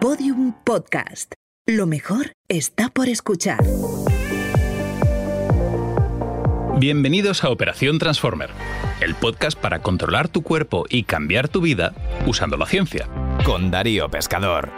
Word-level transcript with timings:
Podium 0.00 0.52
Podcast. 0.62 1.32
Lo 1.66 1.84
mejor 1.86 2.30
está 2.48 2.88
por 2.88 3.08
escuchar. 3.08 3.58
Bienvenidos 6.78 7.42
a 7.42 7.50
Operación 7.50 7.98
Transformer, 7.98 8.50
el 9.00 9.16
podcast 9.16 9.58
para 9.58 9.82
controlar 9.82 10.28
tu 10.28 10.42
cuerpo 10.42 10.84
y 10.88 11.02
cambiar 11.02 11.48
tu 11.48 11.60
vida 11.60 11.94
usando 12.28 12.56
la 12.56 12.66
ciencia. 12.66 13.08
Con 13.44 13.72
Darío 13.72 14.08
Pescador. 14.08 14.70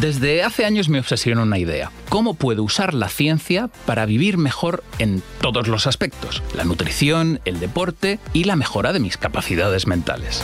Desde 0.00 0.42
hace 0.44 0.64
años 0.64 0.88
me 0.88 0.98
obsesiona 0.98 1.42
una 1.42 1.58
idea. 1.58 1.90
¿Cómo 2.08 2.32
puedo 2.32 2.62
usar 2.62 2.94
la 2.94 3.10
ciencia 3.10 3.68
para 3.84 4.06
vivir 4.06 4.38
mejor 4.38 4.82
en 4.98 5.22
todos 5.42 5.68
los 5.68 5.86
aspectos? 5.86 6.42
La 6.54 6.64
nutrición, 6.64 7.38
el 7.44 7.60
deporte 7.60 8.18
y 8.32 8.44
la 8.44 8.56
mejora 8.56 8.94
de 8.94 9.00
mis 9.00 9.18
capacidades 9.18 9.86
mentales. 9.86 10.42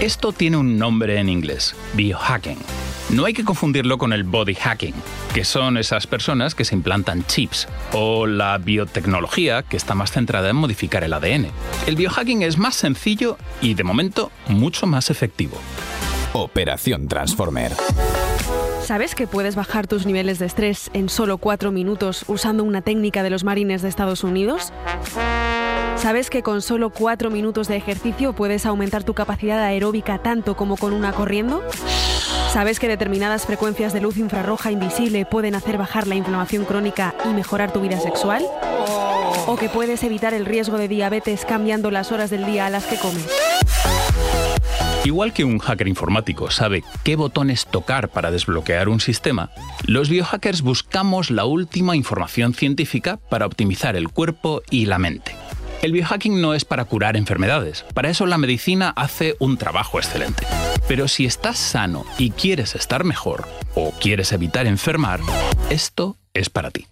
Esto 0.00 0.30
tiene 0.30 0.58
un 0.58 0.78
nombre 0.78 1.18
en 1.18 1.28
inglés, 1.28 1.74
biohacking. 1.94 2.58
No 3.10 3.24
hay 3.24 3.34
que 3.34 3.44
confundirlo 3.44 3.98
con 3.98 4.12
el 4.12 4.22
body 4.22 4.54
hacking, 4.54 4.94
que 5.34 5.44
son 5.44 5.76
esas 5.76 6.06
personas 6.06 6.54
que 6.54 6.64
se 6.64 6.76
implantan 6.76 7.26
chips, 7.26 7.66
o 7.92 8.28
la 8.28 8.58
biotecnología, 8.58 9.64
que 9.64 9.76
está 9.76 9.96
más 9.96 10.12
centrada 10.12 10.50
en 10.50 10.56
modificar 10.56 11.02
el 11.02 11.14
ADN. 11.14 11.48
El 11.88 11.96
biohacking 11.96 12.42
es 12.42 12.58
más 12.58 12.76
sencillo 12.76 13.38
y, 13.60 13.74
de 13.74 13.82
momento, 13.82 14.30
mucho 14.46 14.86
más 14.86 15.10
efectivo. 15.10 15.60
Operación 16.32 17.08
Transformer. 17.08 17.72
¿Sabes 18.84 19.14
que 19.14 19.26
puedes 19.26 19.54
bajar 19.54 19.86
tus 19.86 20.04
niveles 20.04 20.38
de 20.38 20.44
estrés 20.44 20.90
en 20.92 21.08
solo 21.08 21.38
cuatro 21.38 21.72
minutos 21.72 22.22
usando 22.28 22.64
una 22.64 22.82
técnica 22.82 23.22
de 23.22 23.30
los 23.30 23.42
marines 23.42 23.80
de 23.80 23.88
Estados 23.88 24.24
Unidos? 24.24 24.74
¿Sabes 25.96 26.28
que 26.28 26.42
con 26.42 26.60
solo 26.60 26.90
cuatro 26.90 27.30
minutos 27.30 27.66
de 27.66 27.76
ejercicio 27.76 28.34
puedes 28.34 28.66
aumentar 28.66 29.02
tu 29.02 29.14
capacidad 29.14 29.58
aeróbica 29.64 30.18
tanto 30.18 30.54
como 30.54 30.76
con 30.76 30.92
una 30.92 31.12
corriendo? 31.12 31.62
¿Sabes 32.52 32.78
que 32.78 32.86
determinadas 32.86 33.46
frecuencias 33.46 33.94
de 33.94 34.02
luz 34.02 34.18
infrarroja 34.18 34.70
invisible 34.70 35.24
pueden 35.24 35.54
hacer 35.54 35.78
bajar 35.78 36.06
la 36.06 36.16
inflamación 36.16 36.66
crónica 36.66 37.14
y 37.24 37.28
mejorar 37.28 37.72
tu 37.72 37.80
vida 37.80 37.98
sexual? 37.98 38.44
¿O 39.46 39.56
que 39.56 39.70
puedes 39.70 40.02
evitar 40.04 40.34
el 40.34 40.44
riesgo 40.44 40.76
de 40.76 40.88
diabetes 40.88 41.46
cambiando 41.46 41.90
las 41.90 42.12
horas 42.12 42.28
del 42.28 42.44
día 42.44 42.66
a 42.66 42.70
las 42.70 42.84
que 42.84 42.98
comes? 42.98 43.26
Igual 45.04 45.34
que 45.34 45.44
un 45.44 45.58
hacker 45.58 45.86
informático 45.86 46.50
sabe 46.50 46.82
qué 47.02 47.14
botones 47.16 47.66
tocar 47.66 48.08
para 48.08 48.30
desbloquear 48.30 48.88
un 48.88 49.00
sistema, 49.00 49.50
los 49.86 50.08
biohackers 50.08 50.62
buscamos 50.62 51.30
la 51.30 51.44
última 51.44 51.94
información 51.94 52.54
científica 52.54 53.18
para 53.28 53.44
optimizar 53.44 53.96
el 53.96 54.08
cuerpo 54.08 54.62
y 54.70 54.86
la 54.86 54.98
mente. 54.98 55.36
El 55.82 55.92
biohacking 55.92 56.40
no 56.40 56.54
es 56.54 56.64
para 56.64 56.86
curar 56.86 57.18
enfermedades, 57.18 57.84
para 57.92 58.08
eso 58.08 58.24
la 58.24 58.38
medicina 58.38 58.94
hace 58.96 59.36
un 59.40 59.58
trabajo 59.58 59.98
excelente. 59.98 60.46
Pero 60.88 61.06
si 61.06 61.26
estás 61.26 61.58
sano 61.58 62.06
y 62.16 62.30
quieres 62.30 62.74
estar 62.74 63.04
mejor, 63.04 63.46
o 63.74 63.90
quieres 64.00 64.32
evitar 64.32 64.66
enfermar, 64.66 65.20
esto 65.68 66.16
es 66.32 66.48
para 66.48 66.70
ti. 66.70 66.86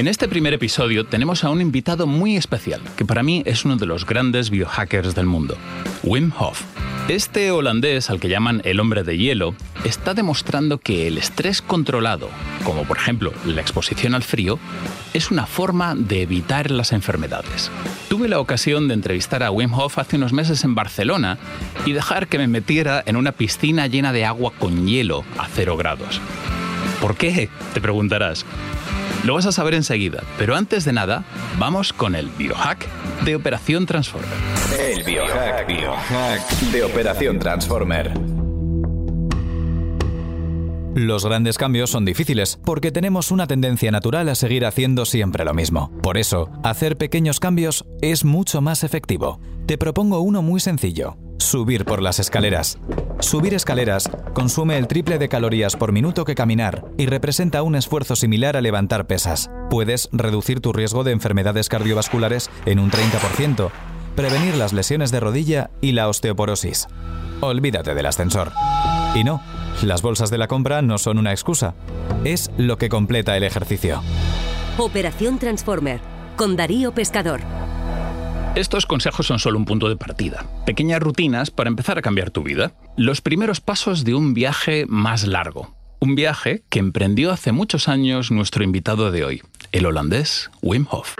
En 0.00 0.08
este 0.08 0.28
primer 0.28 0.54
episodio 0.54 1.04
tenemos 1.04 1.44
a 1.44 1.50
un 1.50 1.60
invitado 1.60 2.06
muy 2.06 2.34
especial, 2.34 2.80
que 2.96 3.04
para 3.04 3.22
mí 3.22 3.42
es 3.44 3.66
uno 3.66 3.76
de 3.76 3.84
los 3.84 4.06
grandes 4.06 4.48
biohackers 4.48 5.14
del 5.14 5.26
mundo, 5.26 5.58
Wim 6.02 6.32
Hof. 6.38 6.62
Este 7.08 7.50
holandés, 7.50 8.08
al 8.08 8.18
que 8.18 8.30
llaman 8.30 8.62
el 8.64 8.80
hombre 8.80 9.02
de 9.02 9.18
hielo, 9.18 9.54
está 9.84 10.14
demostrando 10.14 10.78
que 10.78 11.06
el 11.06 11.18
estrés 11.18 11.60
controlado, 11.60 12.30
como 12.64 12.84
por 12.84 12.96
ejemplo 12.96 13.34
la 13.44 13.60
exposición 13.60 14.14
al 14.14 14.22
frío, 14.22 14.58
es 15.12 15.30
una 15.30 15.44
forma 15.44 15.94
de 15.94 16.22
evitar 16.22 16.70
las 16.70 16.92
enfermedades. 16.92 17.70
Tuve 18.08 18.26
la 18.26 18.40
ocasión 18.40 18.88
de 18.88 18.94
entrevistar 18.94 19.42
a 19.42 19.50
Wim 19.50 19.74
Hof 19.74 19.98
hace 19.98 20.16
unos 20.16 20.32
meses 20.32 20.64
en 20.64 20.74
Barcelona 20.74 21.36
y 21.84 21.92
dejar 21.92 22.26
que 22.26 22.38
me 22.38 22.48
metiera 22.48 23.02
en 23.04 23.16
una 23.16 23.32
piscina 23.32 23.86
llena 23.86 24.14
de 24.14 24.24
agua 24.24 24.54
con 24.58 24.86
hielo 24.86 25.26
a 25.36 25.46
cero 25.46 25.76
grados. 25.76 26.22
¿Por 27.02 27.18
qué? 27.18 27.50
Te 27.74 27.82
preguntarás. 27.82 28.46
Lo 29.24 29.34
vas 29.34 29.44
a 29.44 29.52
saber 29.52 29.74
enseguida, 29.74 30.22
pero 30.38 30.56
antes 30.56 30.84
de 30.84 30.92
nada, 30.92 31.24
vamos 31.58 31.92
con 31.92 32.14
el 32.14 32.28
biohack 32.30 32.86
de 33.24 33.36
Operación 33.36 33.84
Transformer. 33.84 34.30
El 34.78 35.04
biohack, 35.04 35.66
biohack 35.66 36.50
de 36.72 36.84
Operación 36.84 37.38
Transformer. 37.38 38.12
Los 40.94 41.24
grandes 41.24 41.58
cambios 41.58 41.90
son 41.90 42.04
difíciles 42.04 42.58
porque 42.64 42.90
tenemos 42.90 43.30
una 43.30 43.46
tendencia 43.46 43.90
natural 43.90 44.28
a 44.28 44.34
seguir 44.34 44.64
haciendo 44.64 45.04
siempre 45.04 45.44
lo 45.44 45.54
mismo. 45.54 45.92
Por 46.02 46.16
eso, 46.16 46.50
hacer 46.64 46.96
pequeños 46.96 47.40
cambios 47.40 47.84
es 48.00 48.24
mucho 48.24 48.60
más 48.60 48.84
efectivo. 48.84 49.38
Te 49.66 49.78
propongo 49.78 50.20
uno 50.20 50.40
muy 50.42 50.60
sencillo. 50.60 51.16
Subir 51.40 51.86
por 51.86 52.02
las 52.02 52.18
escaleras. 52.18 52.78
Subir 53.20 53.54
escaleras 53.54 54.10
consume 54.34 54.76
el 54.76 54.86
triple 54.86 55.18
de 55.18 55.30
calorías 55.30 55.74
por 55.74 55.90
minuto 55.90 56.26
que 56.26 56.34
caminar 56.34 56.84
y 56.98 57.06
representa 57.06 57.62
un 57.62 57.76
esfuerzo 57.76 58.14
similar 58.14 58.58
a 58.58 58.60
levantar 58.60 59.06
pesas. 59.06 59.50
Puedes 59.70 60.10
reducir 60.12 60.60
tu 60.60 60.74
riesgo 60.74 61.02
de 61.02 61.12
enfermedades 61.12 61.70
cardiovasculares 61.70 62.50
en 62.66 62.78
un 62.78 62.90
30%, 62.90 63.70
prevenir 64.14 64.54
las 64.56 64.74
lesiones 64.74 65.10
de 65.10 65.20
rodilla 65.20 65.70
y 65.80 65.92
la 65.92 66.08
osteoporosis. 66.08 66.88
Olvídate 67.40 67.94
del 67.94 68.06
ascensor. 68.06 68.52
Y 69.14 69.24
no, 69.24 69.42
las 69.82 70.02
bolsas 70.02 70.28
de 70.30 70.36
la 70.36 70.46
compra 70.46 70.82
no 70.82 70.98
son 70.98 71.16
una 71.16 71.32
excusa, 71.32 71.74
es 72.22 72.50
lo 72.58 72.76
que 72.76 72.90
completa 72.90 73.34
el 73.38 73.44
ejercicio. 73.44 74.02
Operación 74.76 75.38
Transformer, 75.38 76.00
con 76.36 76.54
Darío 76.56 76.92
Pescador. 76.92 77.40
Estos 78.56 78.84
consejos 78.84 79.28
son 79.28 79.38
solo 79.38 79.58
un 79.58 79.64
punto 79.64 79.88
de 79.88 79.96
partida, 79.96 80.44
pequeñas 80.66 81.00
rutinas 81.00 81.52
para 81.52 81.68
empezar 81.68 81.98
a 81.98 82.02
cambiar 82.02 82.30
tu 82.30 82.42
vida, 82.42 82.72
los 82.96 83.20
primeros 83.20 83.60
pasos 83.60 84.02
de 84.02 84.14
un 84.14 84.34
viaje 84.34 84.86
más 84.88 85.24
largo, 85.24 85.76
un 86.00 86.16
viaje 86.16 86.64
que 86.68 86.80
emprendió 86.80 87.30
hace 87.30 87.52
muchos 87.52 87.86
años 87.86 88.32
nuestro 88.32 88.64
invitado 88.64 89.12
de 89.12 89.24
hoy, 89.24 89.42
el 89.70 89.86
holandés 89.86 90.50
Wim 90.62 90.86
Hof. 90.90 91.14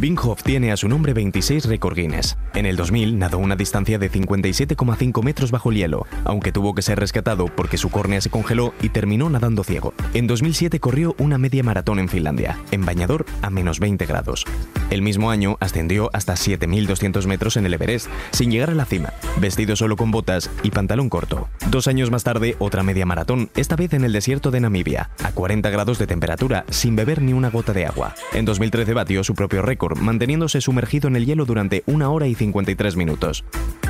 Wim 0.00 0.16
Hof 0.22 0.42
tiene 0.42 0.72
a 0.72 0.78
su 0.78 0.88
nombre 0.88 1.12
26 1.12 1.66
récord 1.66 1.94
Guinness. 1.94 2.38
En 2.54 2.64
el 2.64 2.76
2000 2.76 3.18
nadó 3.18 3.36
una 3.36 3.54
distancia 3.54 3.98
de 3.98 4.10
57,5 4.10 5.22
metros 5.22 5.50
bajo 5.50 5.70
el 5.70 5.76
hielo, 5.76 6.06
aunque 6.24 6.52
tuvo 6.52 6.74
que 6.74 6.80
ser 6.80 6.98
rescatado 6.98 7.46
porque 7.54 7.76
su 7.76 7.90
córnea 7.90 8.22
se 8.22 8.30
congeló 8.30 8.72
y 8.80 8.88
terminó 8.88 9.28
nadando 9.28 9.62
ciego. 9.62 9.92
En 10.14 10.26
2007 10.26 10.80
corrió 10.80 11.14
una 11.18 11.36
media 11.36 11.62
maratón 11.62 11.98
en 11.98 12.08
Finlandia, 12.08 12.58
en 12.70 12.86
bañador 12.86 13.26
a 13.42 13.50
menos 13.50 13.78
20 13.78 14.06
grados. 14.06 14.46
El 14.88 15.02
mismo 15.02 15.30
año 15.30 15.58
ascendió 15.60 16.08
hasta 16.14 16.32
7.200 16.32 17.26
metros 17.26 17.58
en 17.58 17.66
el 17.66 17.74
Everest, 17.74 18.08
sin 18.32 18.50
llegar 18.50 18.70
a 18.70 18.74
la 18.74 18.86
cima, 18.86 19.12
vestido 19.38 19.76
solo 19.76 19.96
con 19.96 20.10
botas 20.10 20.50
y 20.62 20.70
pantalón 20.70 21.10
corto. 21.10 21.48
Dos 21.68 21.88
años 21.88 22.10
más 22.10 22.24
tarde, 22.24 22.56
otra 22.58 22.82
media 22.82 23.04
maratón, 23.04 23.50
esta 23.54 23.76
vez 23.76 23.92
en 23.92 24.04
el 24.04 24.12
desierto 24.12 24.50
de 24.50 24.60
Namibia, 24.60 25.10
a 25.22 25.32
40 25.32 25.68
grados 25.68 25.98
de 25.98 26.06
temperatura, 26.06 26.64
sin 26.70 26.96
beber 26.96 27.20
ni 27.20 27.34
una 27.34 27.50
gota 27.50 27.74
de 27.74 27.84
agua. 27.84 28.14
En 28.32 28.46
2013 28.46 28.94
batió 28.94 29.22
su 29.22 29.34
propio 29.34 29.60
récord, 29.62 29.89
manteniéndose 29.96 30.60
sumergido 30.60 31.08
en 31.08 31.16
el 31.16 31.26
hielo 31.26 31.44
durante 31.44 31.82
una 31.86 32.10
hora 32.10 32.26
y 32.26 32.34
53 32.34 32.96
minutos. 32.96 33.44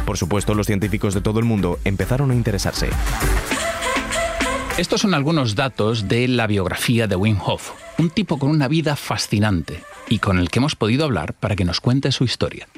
Por 0.06 0.16
supuesto, 0.16 0.55
los 0.55 0.66
científicos 0.66 1.15
de 1.15 1.21
todo 1.21 1.38
el 1.38 1.44
mundo 1.44 1.78
empezaron 1.84 2.31
a 2.31 2.34
interesarse. 2.34 2.88
Estos 4.78 5.03
son 5.03 5.15
algunos 5.15 5.56
datos 5.56 6.09
de 6.09 6.28
la 6.28 6.47
biografía 6.47 7.06
de 7.06 7.16
Wim 7.16 7.38
Hof, 7.44 7.72
un 7.99 8.11
tipo 8.11 8.38
con 8.38 8.50
una 8.50 8.69
vida 8.69 8.97
fascinante 8.97 9.83
y 10.10 10.19
con 10.19 10.38
el 10.38 10.50
que 10.50 10.59
hemos 10.59 10.76
podido 10.76 11.04
hablar 11.04 11.32
para 11.34 11.56
que 11.56 11.65
nos 11.65 11.81
cuente 11.81 12.12
su 12.12 12.25
historia. 12.25 12.69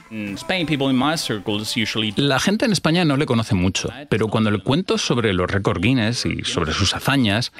La 2.17 2.39
gente 2.39 2.67
en 2.67 2.73
España 2.73 3.05
no 3.05 3.17
le 3.17 3.27
conoce 3.27 3.55
mucho, 3.55 3.89
pero 4.11 4.29
cuando 4.29 4.51
le 4.51 4.63
cuento 4.63 4.99
sobre 4.99 5.33
los 5.33 5.51
récords 5.51 5.81
Guinness 5.81 6.27
y 6.27 6.45
sobre 6.45 6.73
sus 6.73 6.95
hazañas, 6.95 7.51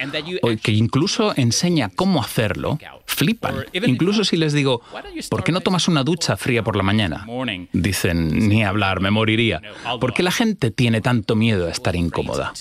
o 0.43 0.49
que 0.61 0.71
incluso 0.71 1.33
enseña 1.35 1.89
cómo 1.89 2.21
hacerlo, 2.21 2.77
flipan. 3.05 3.65
Incluso 3.73 4.23
si 4.23 4.37
les 4.37 4.53
digo, 4.53 4.81
¿por 5.29 5.43
qué 5.43 5.51
no 5.51 5.61
tomas 5.61 5.87
una 5.87 6.03
ducha 6.03 6.37
fría 6.37 6.63
por 6.63 6.75
la 6.75 6.83
mañana? 6.83 7.25
Dicen, 7.73 8.47
ni 8.47 8.63
hablar, 8.63 9.01
me 9.01 9.09
moriría. 9.09 9.59
¿Por 9.99 10.13
qué 10.13 10.21
la 10.21 10.31
gente 10.31 10.69
tiene 10.69 11.01
tanto 11.01 11.35
miedo 11.35 11.67
a 11.67 11.71
estar 11.71 11.95
incómoda? 11.95 12.53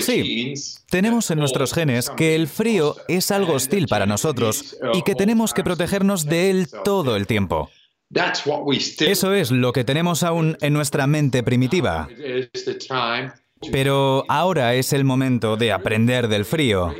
Sí, 0.00 0.54
tenemos 0.90 1.30
en 1.30 1.38
nuestros 1.38 1.72
genes 1.72 2.10
que 2.10 2.34
el 2.34 2.48
frío 2.48 2.96
es 3.08 3.30
algo 3.30 3.54
hostil 3.54 3.86
para 3.88 4.06
nosotros 4.06 4.76
y 4.94 5.02
que 5.02 5.14
tenemos 5.14 5.54
que 5.54 5.64
protegernos 5.64 6.26
de 6.26 6.50
él 6.50 6.68
todo 6.84 7.16
el 7.16 7.26
tiempo. 7.26 7.70
Eso 9.10 9.32
es 9.34 9.50
lo 9.50 9.72
que 9.72 9.84
tenemos 9.84 10.22
aún 10.22 10.56
en 10.60 10.72
nuestra 10.74 11.06
mente 11.06 11.42
primitiva. 11.42 12.08
Pero 13.70 14.24
ahora 14.28 14.74
es 14.74 14.92
el 14.92 15.04
momento 15.04 15.56
de 15.56 15.72
aprender 15.72 16.28
del 16.28 16.44
frío, 16.44 16.94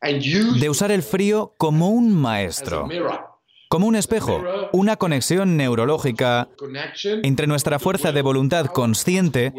de 0.00 0.70
usar 0.70 0.90
el 0.90 1.02
frío 1.02 1.54
como 1.58 1.90
un 1.90 2.14
maestro 2.14 2.88
como 3.76 3.88
un 3.88 3.96
espejo, 3.96 4.42
una 4.72 4.96
conexión 4.96 5.58
neurológica 5.58 6.48
entre 7.22 7.46
nuestra 7.46 7.78
fuerza 7.78 8.10
de 8.10 8.22
voluntad 8.22 8.64
consciente 8.68 9.52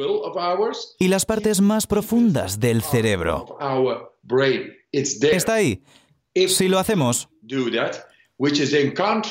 y 0.97 1.07
las 1.07 1.27
partes 1.27 1.61
más 1.61 1.85
profundas 1.85 2.59
del 2.59 2.81
cerebro. 2.81 3.59
Está 4.91 5.53
ahí. 5.53 5.83
Si 6.47 6.67
lo 6.67 6.79
hacemos, 6.79 7.29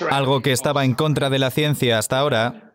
algo 0.09 0.41
que 0.41 0.53
estaba 0.53 0.85
en 0.85 0.95
contra 0.95 1.31
de 1.31 1.41
la 1.41 1.51
ciencia 1.51 1.99
hasta 1.99 2.21
ahora, 2.21 2.73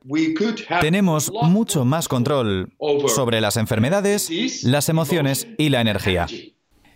tenemos 0.81 1.31
mucho 1.43 1.85
más 1.85 2.09
control 2.09 2.73
sobre 3.07 3.39
las 3.39 3.55
enfermedades, 3.55 4.65
las 4.65 4.89
emociones 4.89 5.47
y 5.57 5.69
la 5.69 5.79
energía. 5.79 6.27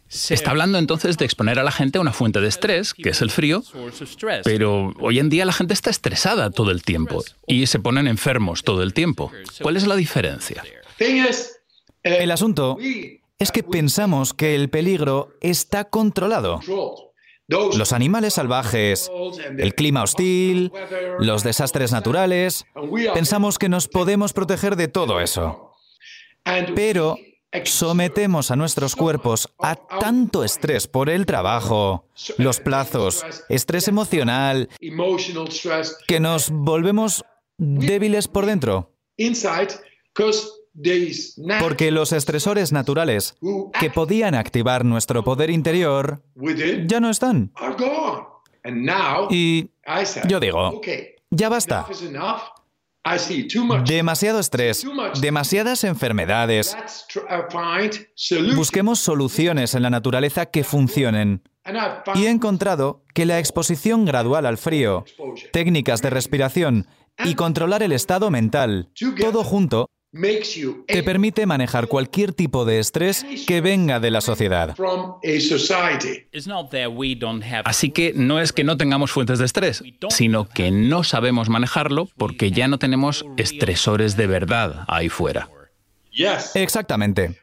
Está 0.10 0.52
hablando 0.52 0.78
entonces 0.78 1.18
de 1.18 1.25
exponer 1.25 1.60
a 1.60 1.63
la 1.63 1.72
gente 1.72 1.98
a 1.98 2.02
una 2.02 2.13
fuente 2.13 2.40
de 2.40 2.48
estrés, 2.48 2.94
que 2.94 3.10
es 3.10 3.22
el 3.22 3.31
frío, 3.31 3.63
pero 4.44 4.94
hoy 5.00 5.19
en 5.19 5.30
día 5.30 5.46
la 5.46 5.54
gente 5.54 5.74
está 5.74 5.90
estresada 5.90 6.52
todo 6.52 6.72
el 6.72 6.84
tiempo 6.84 7.24
y 7.48 7.66
se 7.68 7.80
ponen 7.80 8.07
enfermos 8.07 8.63
todo 8.63 8.84
el 8.84 8.94
tiempo. 8.94 9.31
¿Cuál 9.62 9.78
es 9.78 9.88
la 9.88 9.96
diferencia? 9.96 10.63
El 12.04 12.31
asunto 12.31 12.78
es 13.40 13.52
que 13.52 13.63
pensamos 13.63 14.34
que 14.34 14.56
el 14.56 14.69
peligro 14.69 15.30
está 15.42 15.86
controlado. 15.86 16.62
Los 17.48 17.94
animales 17.94 18.36
salvajes, 18.36 19.12
el 19.58 19.75
clima 19.75 20.04
hostil, 20.04 20.72
los 21.19 21.44
desastres 21.44 21.92
naturales, 21.92 22.66
pensamos 23.13 23.58
que 23.58 23.69
nos 23.69 23.88
podemos 23.88 24.34
proteger 24.34 24.75
de 24.75 24.88
todo 24.88 25.19
eso. 25.19 25.72
Pero 26.75 27.18
sometemos 27.63 28.52
a 28.52 28.56
nuestros 28.56 28.96
cuerpos 28.96 29.50
a 29.60 29.75
tanto 29.75 30.44
estrés 30.44 30.88
por 30.88 31.10
el 31.10 31.25
trabajo, 31.25 32.06
los 32.38 32.60
plazos, 32.60 33.25
estrés 33.50 33.88
emocional, 33.88 34.69
que 36.07 36.19
nos 36.19 36.50
volvemos 36.52 37.24
débiles 37.57 38.28
por 38.28 38.46
dentro. 38.46 38.92
Porque 41.60 41.92
los 41.92 42.12
estresores 42.12 42.72
naturales 42.72 43.38
que 43.80 43.90
podían 43.90 44.36
activar 44.36 44.84
nuestro 44.84 45.24
poder 45.24 45.50
interior 45.50 46.22
ya 46.86 47.00
no 47.00 47.10
están. 47.10 47.51
Y 49.30 49.69
yo 50.28 50.40
digo, 50.40 50.81
ya 51.30 51.50
basta. 51.50 51.86
Demasiado 53.86 54.40
estrés, 54.40 54.86
demasiadas 55.22 55.84
enfermedades. 55.84 56.75
Busquemos 58.56 59.00
soluciones 59.00 59.75
en 59.75 59.84
la 59.84 59.92
naturaleza 59.92 60.48
que 60.48 60.63
funcionen. 60.63 61.44
Y 62.16 62.25
he 62.25 62.30
encontrado 62.30 63.04
que 63.13 63.25
la 63.25 63.40
exposición 63.40 64.06
gradual 64.06 64.46
al 64.46 64.57
frío, 64.57 65.06
técnicas 65.54 66.02
de 66.02 66.10
respiración 66.10 66.88
y 67.24 67.36
controlar 67.36 67.84
el 67.84 67.92
estado 67.92 68.31
mental, 68.31 68.90
todo 69.19 69.44
junto, 69.44 69.90
te 70.88 71.03
permite 71.03 71.45
manejar 71.45 71.88
cualquier 71.88 72.33
tipo 72.33 72.65
de 72.65 72.79
estrés 72.79 73.25
que 73.45 73.62
venga 73.62 74.00
de 74.00 74.12
la 74.12 74.21
sociedad. 74.21 74.75
Así 77.65 77.89
que 77.91 78.13
no 78.15 78.39
es 78.39 78.53
que 78.53 78.63
no 78.63 78.77
tengamos 78.77 79.12
fuentes 79.12 79.39
de 79.39 79.45
estrés, 79.45 79.83
sino 80.09 80.47
que 80.47 80.71
no 80.71 81.03
sabemos 81.03 81.50
manejarlo 81.50 82.07
porque 82.17 82.51
ya 82.51 82.67
no 82.67 82.79
tenemos 82.79 83.25
estresores 83.38 84.15
de 84.15 84.27
verdad 84.27 84.85
ahí 84.88 85.09
fuera. 85.09 85.50
Exactamente. 86.53 87.41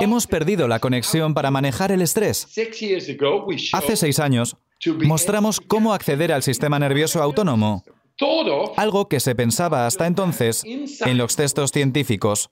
Hemos 0.00 0.26
perdido 0.26 0.66
la 0.66 0.80
conexión 0.80 1.34
para 1.34 1.52
manejar 1.52 1.92
el 1.92 2.02
estrés. 2.02 2.48
Hace 3.72 3.96
seis 3.96 4.18
años, 4.18 4.56
mostramos 5.04 5.60
cómo 5.60 5.94
acceder 5.94 6.32
al 6.32 6.42
sistema 6.42 6.80
nervioso 6.80 7.22
autónomo 7.22 7.84
algo 8.76 9.08
que 9.08 9.20
se 9.20 9.34
pensaba 9.34 9.86
hasta 9.86 10.06
entonces 10.06 10.62
en 10.64 11.18
los 11.18 11.36
textos 11.36 11.70
científicos, 11.72 12.50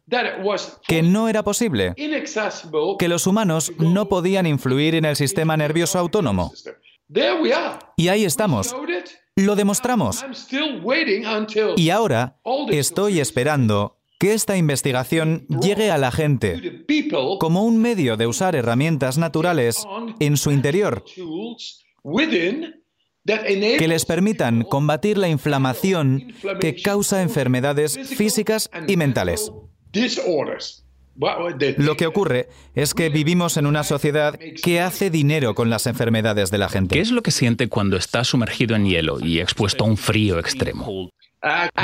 que 0.87 1.03
no 1.03 1.29
era 1.29 1.43
posible, 1.43 1.95
que 2.99 3.09
los 3.09 3.27
humanos 3.27 3.73
no 3.79 4.09
podían 4.09 4.47
influir 4.47 4.95
en 4.95 5.05
el 5.05 5.17
sistema 5.17 5.57
nervioso 5.57 5.99
autónomo. 5.99 6.53
Y 7.97 8.09
ahí 8.09 8.25
estamos. 8.25 8.75
Lo 9.37 9.57
demostramos. 9.57 10.25
Y 11.77 11.91
ahora 11.91 12.39
estoy 12.71 13.21
esperando 13.21 13.99
que 14.19 14.33
esta 14.33 14.57
investigación 14.57 15.47
llegue 15.49 15.91
a 15.91 15.99
la 15.99 16.13
gente 16.13 16.85
como 17.41 17.65
un 17.65 17.79
medio 17.79 18.17
de 18.17 18.27
usar 18.27 18.55
herramientas 18.55 19.19
naturales 19.19 19.85
en 20.21 20.37
su 20.37 20.51
interior 20.53 21.05
que 23.25 23.89
les 23.89 24.05
permitan 24.05 24.63
combatir 24.63 25.19
la 25.19 25.29
inflamación 25.29 26.35
que 26.61 26.81
causa 26.83 27.23
enfermedades 27.23 27.99
físicas 27.99 28.71
y 28.87 28.97
mentales. 28.97 29.51
Lo 31.77 31.97
que 31.97 32.07
ocurre 32.07 32.49
es 32.75 32.93
que 32.93 33.09
vivimos 33.09 33.57
en 33.57 33.67
una 33.67 33.85
sociedad 33.85 34.39
que 34.63 34.81
hace 34.81 35.11
dinero 35.11 35.55
con 35.55 35.71
las 35.71 35.87
enfermedades 35.87 36.51
de 36.51 36.59
la 36.59 36.69
gente. 36.69 36.97
¿Qué 36.97 37.01
es 37.01 37.13
lo 37.13 37.23
que 37.23 37.31
siente 37.31 37.69
cuando 37.69 37.97
está 37.97 38.25
sumergido 38.25 38.75
en 38.75 38.87
hielo 38.87 39.19
y 39.21 39.39
expuesto 39.41 39.85
a 39.85 39.87
un 39.87 39.97
frío 39.97 40.39
extremo? 40.39 41.11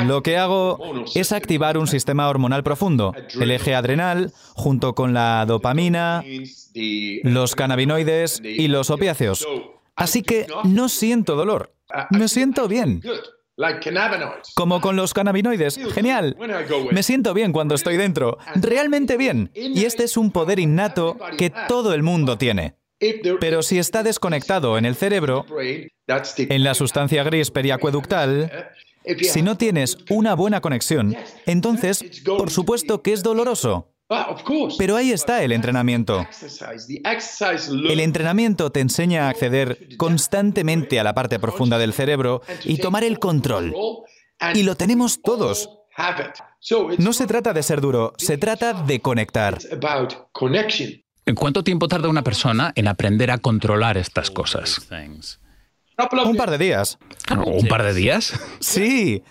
Lo 0.05 0.23
que 0.23 0.37
hago 0.37 1.05
es 1.15 1.31
activar 1.31 1.77
un 1.77 1.87
sistema 1.87 2.27
hormonal 2.27 2.63
profundo, 2.63 3.13
el 3.39 3.51
eje 3.51 3.75
adrenal, 3.75 4.31
junto 4.53 4.93
con 4.93 5.13
la 5.13 5.45
dopamina, 5.45 6.23
los 7.23 7.55
cannabinoides 7.55 8.41
y 8.43 8.67
los 8.67 8.89
opiáceos. 8.89 9.47
Así 10.01 10.23
que 10.23 10.47
no 10.63 10.89
siento 10.89 11.35
dolor. 11.35 11.73
Me 12.09 12.27
siento 12.27 12.67
bien. 12.67 13.01
Como 14.55 14.81
con 14.81 14.95
los 14.95 15.13
cannabinoides. 15.13 15.79
Genial. 15.93 16.35
Me 16.91 17.03
siento 17.03 17.33
bien 17.33 17.51
cuando 17.51 17.75
estoy 17.75 17.97
dentro. 17.97 18.37
Realmente 18.55 19.17
bien. 19.17 19.51
Y 19.53 19.85
este 19.85 20.03
es 20.03 20.17
un 20.17 20.31
poder 20.31 20.59
innato 20.59 21.17
que 21.37 21.51
todo 21.67 21.93
el 21.93 22.03
mundo 22.03 22.37
tiene. 22.37 22.75
Pero 23.39 23.63
si 23.63 23.79
está 23.79 24.03
desconectado 24.03 24.77
en 24.77 24.85
el 24.85 24.95
cerebro, 24.95 25.45
en 25.57 26.63
la 26.63 26.73
sustancia 26.75 27.23
gris 27.23 27.49
periacueductal, 27.51 28.69
si 29.21 29.41
no 29.41 29.57
tienes 29.57 29.97
una 30.09 30.35
buena 30.35 30.61
conexión, 30.61 31.15
entonces, 31.45 32.21
por 32.23 32.51
supuesto 32.51 33.01
que 33.01 33.13
es 33.13 33.23
doloroso. 33.23 33.87
Pero 34.77 34.95
ahí 34.97 35.11
está 35.11 35.43
el 35.43 35.51
entrenamiento. 35.51 36.25
El 37.89 37.99
entrenamiento 37.99 38.71
te 38.71 38.79
enseña 38.81 39.27
a 39.27 39.29
acceder 39.29 39.95
constantemente 39.97 40.99
a 40.99 41.03
la 41.03 41.13
parte 41.13 41.39
profunda 41.39 41.77
del 41.77 41.93
cerebro 41.93 42.41
y 42.63 42.77
tomar 42.77 43.03
el 43.03 43.19
control. 43.19 43.73
Y 44.53 44.63
lo 44.63 44.75
tenemos 44.75 45.21
todos. 45.21 45.69
No 46.97 47.13
se 47.13 47.27
trata 47.27 47.53
de 47.53 47.63
ser 47.63 47.81
duro, 47.81 48.13
se 48.17 48.37
trata 48.37 48.73
de 48.73 48.99
conectar. 49.01 49.57
¿En 51.25 51.35
cuánto 51.35 51.63
tiempo 51.63 51.87
tarda 51.87 52.09
una 52.09 52.23
persona 52.23 52.73
en 52.75 52.87
aprender 52.87 53.31
a 53.31 53.37
controlar 53.37 53.97
estas 53.97 54.31
cosas? 54.31 54.87
Un 56.25 56.35
par 56.35 56.49
de 56.49 56.57
días. 56.57 56.97
¿Un 57.45 57.67
par 57.67 57.83
de 57.83 57.93
días? 57.93 58.33
Sí. 58.59 59.23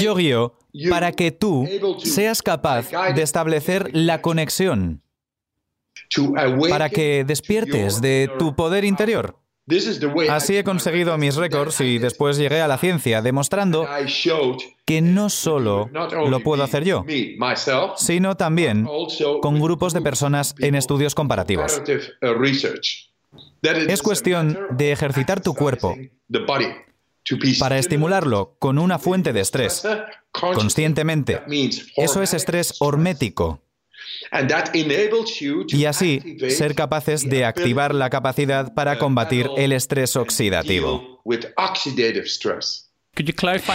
Yo 0.00 0.14
guío 0.14 0.54
para 0.90 1.12
que 1.12 1.30
tú 1.30 1.66
seas 2.02 2.42
capaz 2.42 2.90
de 3.14 3.22
establecer 3.22 3.90
la 3.92 4.22
conexión, 4.22 5.02
para 6.68 6.88
que 6.90 7.24
despiertes 7.24 8.00
de 8.00 8.30
tu 8.38 8.54
poder 8.54 8.84
interior. 8.84 9.38
Así 10.30 10.56
he 10.56 10.62
conseguido 10.62 11.18
mis 11.18 11.34
récords 11.34 11.80
y 11.80 11.98
después 11.98 12.36
llegué 12.36 12.60
a 12.60 12.68
la 12.68 12.78
ciencia 12.78 13.20
demostrando 13.20 13.86
que 14.84 15.00
no 15.00 15.28
solo 15.28 15.90
lo 15.92 16.40
puedo 16.40 16.62
hacer 16.62 16.84
yo, 16.84 17.04
sino 17.96 18.36
también 18.36 18.86
con 19.42 19.60
grupos 19.60 19.92
de 19.92 20.02
personas 20.02 20.54
en 20.60 20.76
estudios 20.76 21.16
comparativos. 21.16 21.82
Es 23.62 24.02
cuestión 24.02 24.56
de 24.70 24.92
ejercitar 24.92 25.40
tu 25.40 25.54
cuerpo 25.54 25.96
para 27.58 27.78
estimularlo 27.78 28.54
con 28.60 28.78
una 28.78 29.00
fuente 29.00 29.32
de 29.32 29.40
estrés 29.40 29.82
conscientemente. 30.40 31.40
Eso 31.96 32.22
es 32.22 32.34
estrés 32.34 32.74
hormético. 32.80 33.60
Y 35.68 35.84
así 35.84 36.38
ser 36.48 36.74
capaces 36.74 37.28
de 37.28 37.44
activar 37.44 37.94
la 37.94 38.10
capacidad 38.10 38.74
para 38.74 38.98
combatir 38.98 39.48
el 39.56 39.72
estrés 39.72 40.16
oxidativo. 40.16 41.22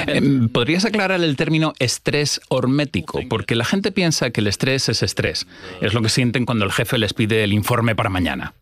Em, 0.08 0.50
¿Podrías 0.50 0.86
aclarar 0.86 1.22
el 1.22 1.36
término 1.36 1.74
estrés 1.80 2.42
hormético? 2.50 3.22
Porque 3.28 3.56
la 3.56 3.66
gente 3.66 3.92
piensa 3.92 4.30
que 4.30 4.42
el 4.42 4.48
estrés 4.48 4.88
es 4.90 5.02
estrés. 5.02 5.48
Es 5.82 5.94
lo 5.94 6.02
que 6.02 6.10
sienten 6.10 6.46
cuando 6.46 6.66
el 6.66 6.72
jefe 6.72 6.98
les 7.00 7.14
pide 7.14 7.44
el 7.44 7.54
informe 7.54 7.96
para 7.96 8.10
mañana. 8.10 8.54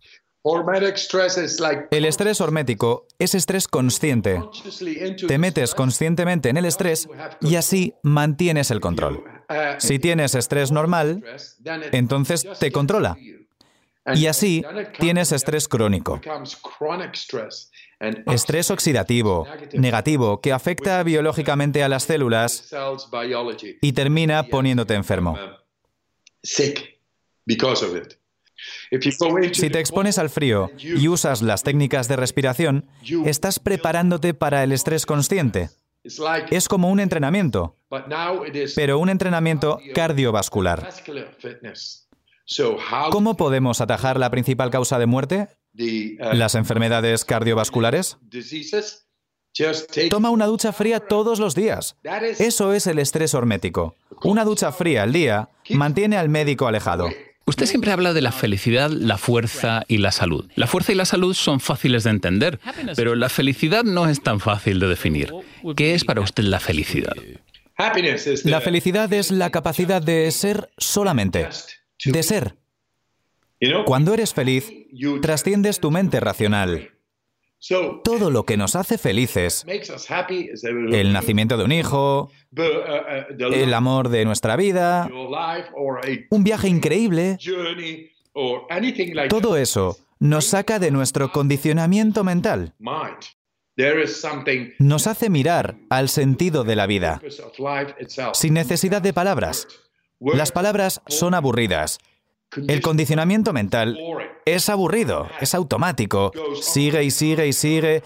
El 1.91 2.05
estrés 2.05 2.41
hormético 2.41 3.07
es 3.19 3.35
estrés 3.35 3.67
consciente. 3.67 4.41
Te 5.27 5.37
metes 5.37 5.75
conscientemente 5.75 6.49
en 6.49 6.57
el 6.57 6.65
estrés 6.65 7.07
y 7.41 7.55
así 7.55 7.93
mantienes 8.03 8.71
el 8.71 8.79
control. 8.79 9.23
Si 9.79 9.99
tienes 9.99 10.35
estrés 10.35 10.71
normal, 10.71 11.23
entonces 11.91 12.47
te 12.59 12.71
controla. 12.71 13.17
Y 14.15 14.25
así 14.27 14.63
tienes 14.97 15.31
estrés 15.31 15.67
crónico, 15.67 16.19
estrés 18.25 18.71
oxidativo, 18.71 19.45
negativo, 19.73 20.41
que 20.41 20.51
afecta 20.51 21.03
biológicamente 21.03 21.83
a 21.83 21.89
las 21.89 22.03
células 22.03 22.73
y 23.81 23.93
termina 23.93 24.43
poniéndote 24.43 24.95
enfermo. 24.95 25.37
Si 29.53 29.69
te 29.69 29.79
expones 29.79 30.17
al 30.17 30.29
frío 30.29 30.71
y 30.77 31.07
usas 31.07 31.41
las 31.41 31.63
técnicas 31.63 32.07
de 32.07 32.15
respiración, 32.15 32.85
estás 33.25 33.59
preparándote 33.59 34.33
para 34.33 34.63
el 34.63 34.71
estrés 34.71 35.05
consciente. 35.05 35.69
Es 36.49 36.67
como 36.67 36.89
un 36.89 36.99
entrenamiento, 36.99 37.75
pero 38.75 38.99
un 38.99 39.09
entrenamiento 39.09 39.79
cardiovascular. 39.93 40.89
¿Cómo 43.11 43.37
podemos 43.37 43.81
atajar 43.81 44.19
la 44.19 44.31
principal 44.31 44.71
causa 44.71 44.97
de 44.97 45.05
muerte? 45.05 45.47
¿Las 46.33 46.55
enfermedades 46.55 47.25
cardiovasculares? 47.25 48.17
Toma 50.09 50.29
una 50.29 50.45
ducha 50.45 50.71
fría 50.71 50.99
todos 50.99 51.39
los 51.39 51.55
días. 51.55 51.95
Eso 52.39 52.73
es 52.73 52.87
el 52.87 52.99
estrés 52.99 53.33
hormético. 53.33 53.95
Una 54.23 54.45
ducha 54.45 54.71
fría 54.71 55.03
al 55.03 55.13
día 55.13 55.49
mantiene 55.69 56.17
al 56.17 56.29
médico 56.29 56.67
alejado. 56.67 57.09
Usted 57.45 57.65
siempre 57.65 57.91
habla 57.91 58.13
de 58.13 58.21
la 58.21 58.31
felicidad, 58.31 58.91
la 58.91 59.17
fuerza 59.17 59.83
y 59.87 59.97
la 59.97 60.11
salud. 60.11 60.49
La 60.55 60.67
fuerza 60.67 60.91
y 60.91 60.95
la 60.95 61.05
salud 61.05 61.33
son 61.33 61.59
fáciles 61.59 62.03
de 62.03 62.11
entender, 62.11 62.59
pero 62.95 63.15
la 63.15 63.27
felicidad 63.27 63.83
no 63.83 64.07
es 64.07 64.21
tan 64.21 64.39
fácil 64.39 64.79
de 64.79 64.87
definir. 64.87 65.33
¿Qué 65.75 65.95
es 65.95 66.05
para 66.05 66.21
usted 66.21 66.43
la 66.43 66.59
felicidad? 66.59 67.15
La 68.43 68.61
felicidad 68.61 69.11
es 69.13 69.31
la 69.31 69.49
capacidad 69.49 70.01
de 70.01 70.29
ser 70.31 70.69
solamente, 70.77 71.47
de 72.05 72.23
ser. 72.23 72.55
Cuando 73.85 74.13
eres 74.13 74.33
feliz, 74.33 74.71
trasciendes 75.21 75.79
tu 75.79 75.89
mente 75.89 76.19
racional. 76.19 76.91
Todo 78.03 78.29
lo 78.31 78.45
que 78.45 78.57
nos 78.57 78.75
hace 78.75 78.97
felices, 78.97 79.65
el 79.67 81.13
nacimiento 81.13 81.57
de 81.57 81.63
un 81.63 81.71
hijo, 81.71 82.31
el 82.55 83.73
amor 83.73 84.09
de 84.09 84.25
nuestra 84.25 84.55
vida, 84.55 85.09
un 86.29 86.43
viaje 86.43 86.69
increíble, 86.69 87.37
todo 89.29 89.57
eso 89.57 89.97
nos 90.19 90.45
saca 90.45 90.79
de 90.79 90.91
nuestro 90.91 91.31
condicionamiento 91.31 92.23
mental. 92.23 92.73
Nos 94.79 95.07
hace 95.07 95.29
mirar 95.29 95.77
al 95.89 96.09
sentido 96.09 96.63
de 96.63 96.75
la 96.75 96.85
vida, 96.85 97.21
sin 98.33 98.53
necesidad 98.53 99.01
de 99.01 99.13
palabras. 99.13 99.67
Las 100.19 100.51
palabras 100.51 101.01
son 101.07 101.33
aburridas, 101.33 101.99
el 102.55 102.81
condicionamiento 102.81 103.53
mental 103.53 103.97
es 104.45 104.69
aburrido, 104.69 105.27
es 105.39 105.53
automático. 105.53 106.31
Sigue 106.61 107.03
y 107.03 107.11
sigue 107.11 107.47
y 107.47 107.53
sigue. 107.53 108.03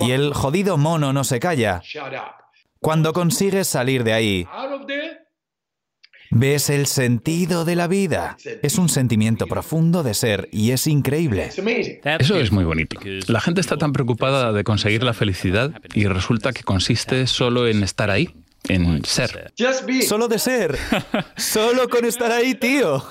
Y 0.00 0.10
el 0.12 0.32
jodido 0.32 0.76
mono 0.78 1.12
no 1.12 1.24
se 1.24 1.40
calla. 1.40 1.82
Cuando 2.80 3.12
consigues 3.12 3.66
salir 3.66 4.04
de 4.04 4.12
ahí, 4.12 4.48
ves 6.30 6.70
el 6.70 6.86
sentido 6.86 7.64
de 7.64 7.76
la 7.76 7.88
vida. 7.88 8.36
Es 8.62 8.78
un 8.78 8.88
sentimiento 8.88 9.46
profundo 9.46 10.02
de 10.02 10.14
ser 10.14 10.48
y 10.52 10.70
es 10.70 10.86
increíble. 10.86 11.50
Eso 12.18 12.36
es 12.36 12.52
muy 12.52 12.64
bonito. 12.64 13.00
La 13.26 13.40
gente 13.40 13.60
está 13.60 13.76
tan 13.76 13.92
preocupada 13.92 14.52
de 14.52 14.64
conseguir 14.64 15.02
la 15.02 15.14
felicidad 15.14 15.72
y 15.94 16.06
resulta 16.06 16.52
que 16.52 16.62
consiste 16.62 17.26
solo 17.26 17.66
en 17.66 17.82
estar 17.82 18.10
ahí 18.10 18.34
en 18.68 19.04
ser. 19.04 19.52
Solo 20.02 20.28
de 20.28 20.38
ser. 20.38 20.78
Solo 21.36 21.88
con 21.88 22.04
estar 22.04 22.30
ahí, 22.32 22.54
tío. 22.54 23.02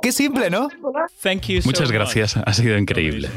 Qué 0.00 0.12
simple, 0.12 0.48
¿no? 0.50 0.68
Muchas 1.66 1.90
gracias, 1.90 2.36
ha 2.36 2.52
sido 2.52 2.78
increíble. 2.78 3.28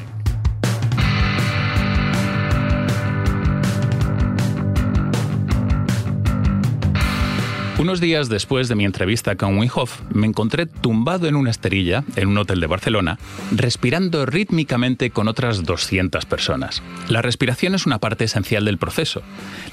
Unos 7.79 8.01
días 8.01 8.27
después 8.27 8.67
de 8.67 8.75
mi 8.75 8.83
entrevista 8.83 9.38
con 9.38 9.57
Wim 9.57 9.69
me 10.13 10.27
encontré 10.27 10.65
tumbado 10.65 11.29
en 11.29 11.38
una 11.38 11.50
esterilla 11.50 12.03
en 12.17 12.27
un 12.27 12.38
hotel 12.38 12.59
de 12.59 12.67
Barcelona, 12.67 13.17
respirando 13.51 14.25
rítmicamente 14.25 15.12
con 15.12 15.29
otras 15.29 15.63
200 15.63 16.25
personas. 16.25 16.83
La 17.07 17.21
respiración 17.21 17.75
es 17.75 17.86
una 17.86 18.00
parte 18.00 18.25
esencial 18.25 18.65
del 18.65 18.77
proceso. 18.77 19.21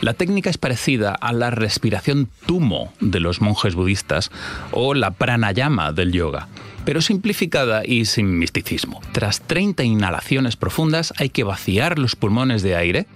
La 0.02 0.14
técnica 0.14 0.50
es 0.50 0.56
parecida 0.56 1.16
a 1.20 1.32
la 1.32 1.50
respiración 1.50 2.28
tumo 2.46 2.92
de 3.00 3.18
los 3.18 3.40
monjes 3.40 3.74
budistas 3.74 4.30
o 4.70 4.94
la 4.94 5.10
pranayama 5.10 5.90
del 5.90 6.12
yoga 6.12 6.46
pero 6.84 7.00
simplificada 7.02 7.82
y 7.84 8.04
sin 8.04 8.38
misticismo. 8.38 9.00
Tras 9.10 9.40
30 9.40 9.82
inhalaciones 9.82 10.54
profundas 10.54 11.12
hay 11.18 11.30
que 11.30 11.42
vaciar 11.42 11.98
los 11.98 12.14
pulmones 12.14 12.62
de 12.62 12.76
aire 12.76 13.06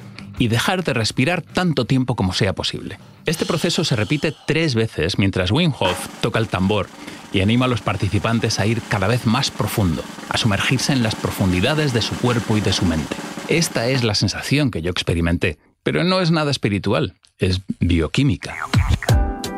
y 0.41 0.49
dejar 0.49 0.83
de 0.83 0.95
respirar 0.95 1.43
tanto 1.43 1.85
tiempo 1.85 2.17
como 2.17 2.33
sea 2.33 2.55
posible. 2.55 2.99
Este 3.27 3.45
proceso 3.45 3.85
se 3.85 3.95
repite 3.95 4.35
tres 4.47 4.75
veces 4.75 5.19
mientras 5.19 5.53
Wim 5.53 5.73
Hof 5.79 6.09
toca 6.23 6.39
el 6.39 6.49
tambor 6.49 6.89
y 7.33 7.43
anima 7.43 7.67
a 7.67 7.69
los 7.69 7.83
participantes 7.83 8.59
a 8.59 8.67
ir 8.67 8.81
cada 8.89 9.07
vez 9.07 9.27
más 9.27 9.51
profundo, 9.51 10.03
a 10.31 10.39
sumergirse 10.39 10.95
en 10.95 11.03
las 11.03 11.15
profundidades 11.15 11.93
de 11.93 12.01
su 12.01 12.17
cuerpo 12.17 12.57
y 12.57 12.63
de 12.63 12.73
su 12.73 12.87
mente. 12.87 13.15
Esta 13.49 13.89
es 13.89 14.03
la 14.03 14.15
sensación 14.15 14.71
que 14.71 14.81
yo 14.81 14.91
experimenté, 14.91 15.59
pero 15.83 16.05
no 16.05 16.21
es 16.21 16.31
nada 16.31 16.51
espiritual, 16.51 17.15
es 17.39 17.61
bioquímica. 17.79 18.57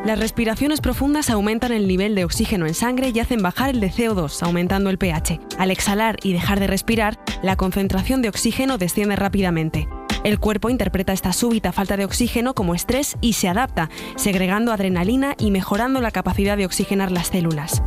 Las 0.04 0.18
respiraciones 0.18 0.80
profundas 0.80 1.30
aumentan 1.30 1.70
el 1.70 1.86
nivel 1.86 2.16
de 2.16 2.24
oxígeno 2.24 2.66
en 2.66 2.74
sangre 2.74 3.12
y 3.14 3.20
hacen 3.20 3.40
bajar 3.40 3.70
el 3.70 3.78
de 3.78 3.92
CO2, 3.92 4.42
aumentando 4.42 4.90
el 4.90 4.98
pH. 4.98 5.38
Al 5.58 5.70
exhalar 5.70 6.16
y 6.24 6.32
dejar 6.32 6.58
de 6.58 6.66
respirar, 6.66 7.20
la 7.40 7.54
concentración 7.54 8.20
de 8.20 8.28
oxígeno 8.28 8.78
desciende 8.78 9.14
rápidamente. 9.14 9.86
El 10.24 10.38
cuerpo 10.38 10.70
interpreta 10.70 11.12
esta 11.12 11.32
súbita 11.32 11.72
falta 11.72 11.96
de 11.96 12.04
oxígeno 12.04 12.54
como 12.54 12.74
estrés 12.74 13.16
y 13.20 13.32
se 13.32 13.48
adapta, 13.48 13.90
segregando 14.14 14.72
adrenalina 14.72 15.34
y 15.36 15.50
mejorando 15.50 16.00
la 16.00 16.12
capacidad 16.12 16.56
de 16.56 16.64
oxigenar 16.64 17.10
las 17.10 17.28
células. 17.28 17.82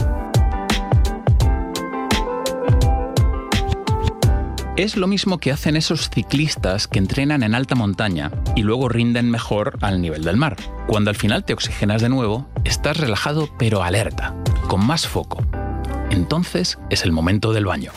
Es 4.76 4.98
lo 4.98 5.08
mismo 5.08 5.38
que 5.38 5.54
hacen 5.54 5.78
esos 5.78 6.10
ciclistas 6.10 6.90
que 6.90 7.00
entrenan 7.00 7.44
en 7.44 7.56
alta 7.56 7.76
montaña 7.76 8.30
y 8.58 8.64
luego 8.64 8.90
rinden 8.90 9.32
mejor 9.32 9.78
al 9.80 10.02
nivel 10.02 10.26
del 10.26 10.36
mar. 10.36 10.58
Cuando 10.88 11.10
al 11.10 11.16
final 11.16 11.46
te 11.46 11.54
oxigenas 11.54 12.02
de 12.02 12.10
nuevo, 12.10 12.50
estás 12.66 12.98
relajado 12.98 13.48
pero 13.58 13.84
alerta, 13.84 14.36
con 14.68 14.86
más 14.86 15.08
foco. 15.08 15.42
Entonces 16.10 16.78
es 16.90 17.06
el 17.06 17.14
momento 17.14 17.54
del 17.54 17.66
baño. 17.66 17.94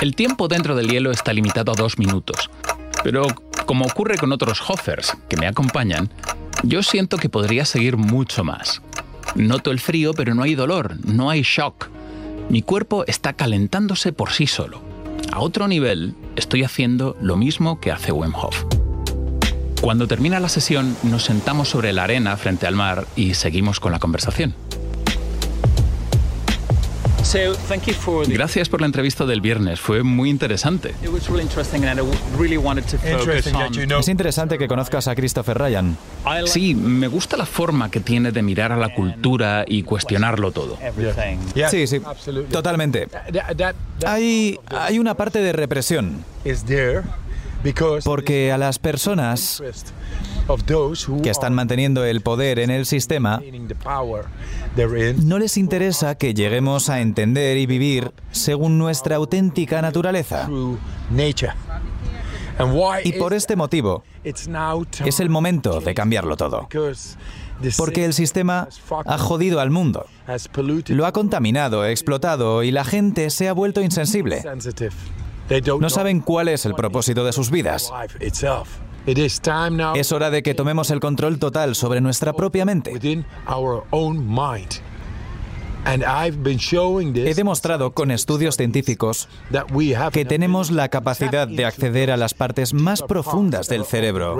El 0.00 0.14
tiempo 0.14 0.46
dentro 0.46 0.76
del 0.76 0.88
hielo 0.88 1.10
está 1.10 1.32
limitado 1.32 1.72
a 1.72 1.74
dos 1.74 1.98
minutos, 1.98 2.50
pero 3.02 3.26
como 3.66 3.84
ocurre 3.84 4.16
con 4.16 4.30
otros 4.30 4.62
Hoffers 4.68 5.16
que 5.28 5.36
me 5.36 5.48
acompañan, 5.48 6.08
yo 6.62 6.84
siento 6.84 7.16
que 7.16 7.28
podría 7.28 7.64
seguir 7.64 7.96
mucho 7.96 8.44
más. 8.44 8.80
Noto 9.34 9.72
el 9.72 9.80
frío, 9.80 10.14
pero 10.14 10.36
no 10.36 10.44
hay 10.44 10.54
dolor, 10.54 10.96
no 11.04 11.30
hay 11.30 11.42
shock. 11.42 11.88
Mi 12.48 12.62
cuerpo 12.62 13.04
está 13.08 13.32
calentándose 13.32 14.12
por 14.12 14.30
sí 14.30 14.46
solo. 14.46 14.80
A 15.32 15.40
otro 15.40 15.66
nivel, 15.66 16.14
estoy 16.36 16.62
haciendo 16.62 17.16
lo 17.20 17.36
mismo 17.36 17.80
que 17.80 17.90
hace 17.90 18.12
Wim 18.12 18.34
Hof. 18.36 18.64
Cuando 19.80 20.06
termina 20.06 20.38
la 20.38 20.48
sesión, 20.48 20.96
nos 21.02 21.24
sentamos 21.24 21.68
sobre 21.68 21.92
la 21.92 22.04
arena 22.04 22.36
frente 22.36 22.68
al 22.68 22.76
mar 22.76 23.06
y 23.16 23.34
seguimos 23.34 23.80
con 23.80 23.90
la 23.90 23.98
conversación. 23.98 24.54
Gracias 28.28 28.68
por 28.68 28.80
la 28.80 28.86
entrevista 28.86 29.26
del 29.26 29.40
viernes, 29.40 29.80
fue 29.80 30.02
muy 30.02 30.30
interesante. 30.30 30.94
Es 33.98 34.08
interesante 34.08 34.58
que 34.58 34.68
conozcas 34.68 35.08
a 35.08 35.14
Christopher 35.14 35.58
Ryan. 35.58 35.96
Sí, 36.46 36.74
me 36.74 37.06
gusta 37.08 37.36
la 37.36 37.46
forma 37.46 37.90
que 37.90 38.00
tiene 38.00 38.32
de 38.32 38.42
mirar 38.42 38.72
a 38.72 38.76
la 38.76 38.94
cultura 38.94 39.64
y 39.66 39.82
cuestionarlo 39.82 40.52
todo. 40.52 40.78
Sí, 41.70 41.86
sí, 41.86 42.00
totalmente. 42.50 43.08
Hay, 44.06 44.58
hay 44.68 44.98
una 44.98 45.14
parte 45.14 45.40
de 45.40 45.52
represión. 45.52 46.24
Porque 48.04 48.52
a 48.52 48.58
las 48.58 48.78
personas 48.78 49.62
que 51.22 51.30
están 51.30 51.54
manteniendo 51.54 52.04
el 52.04 52.20
poder 52.20 52.58
en 52.58 52.70
el 52.70 52.86
sistema, 52.86 53.42
no 55.22 55.38
les 55.38 55.56
interesa 55.56 56.14
que 56.16 56.34
lleguemos 56.34 56.88
a 56.88 57.00
entender 57.00 57.56
y 57.58 57.66
vivir 57.66 58.12
según 58.30 58.78
nuestra 58.78 59.16
auténtica 59.16 59.82
naturaleza. 59.82 60.48
Y 63.04 63.12
por 63.12 63.34
este 63.34 63.56
motivo, 63.56 64.02
es 64.24 65.20
el 65.20 65.30
momento 65.30 65.80
de 65.80 65.94
cambiarlo 65.94 66.36
todo. 66.36 66.68
Porque 67.76 68.04
el 68.04 68.14
sistema 68.14 68.68
ha 69.04 69.18
jodido 69.18 69.60
al 69.60 69.70
mundo. 69.70 70.06
Lo 70.88 71.06
ha 71.06 71.12
contaminado, 71.12 71.84
explotado 71.86 72.62
y 72.62 72.70
la 72.70 72.84
gente 72.84 73.30
se 73.30 73.48
ha 73.48 73.52
vuelto 73.52 73.80
insensible. 73.80 74.42
No 75.80 75.90
saben 75.90 76.20
cuál 76.20 76.48
es 76.48 76.66
el 76.66 76.74
propósito 76.74 77.24
de 77.24 77.32
sus 77.32 77.50
vidas. 77.50 77.90
Es 79.94 80.12
hora 80.12 80.30
de 80.30 80.42
que 80.42 80.54
tomemos 80.54 80.90
el 80.90 81.00
control 81.00 81.38
total 81.38 81.74
sobre 81.74 82.00
nuestra 82.00 82.32
propia 82.34 82.64
mente. 82.64 82.92
He 85.86 87.34
demostrado 87.34 87.92
con 87.92 88.10
estudios 88.10 88.56
científicos 88.56 89.28
que 90.12 90.24
tenemos 90.24 90.70
la 90.70 90.88
capacidad 90.88 91.48
de 91.48 91.64
acceder 91.64 92.10
a 92.10 92.16
las 92.18 92.34
partes 92.34 92.74
más 92.74 93.02
profundas 93.02 93.68
del 93.68 93.84
cerebro 93.84 94.38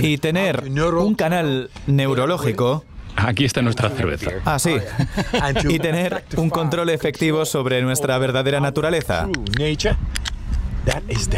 y 0.00 0.18
tener 0.18 0.64
un 0.68 1.14
canal 1.14 1.70
neurológico 1.86 2.84
Aquí 3.26 3.44
está 3.44 3.62
nuestra 3.62 3.90
cerveza. 3.90 4.30
Ah, 4.44 4.58
sí. 4.58 4.76
Y 5.68 5.78
tener 5.78 6.24
un 6.36 6.50
control 6.50 6.90
efectivo 6.90 7.44
sobre 7.44 7.82
nuestra 7.82 8.16
verdadera 8.18 8.60
naturaleza. 8.60 9.28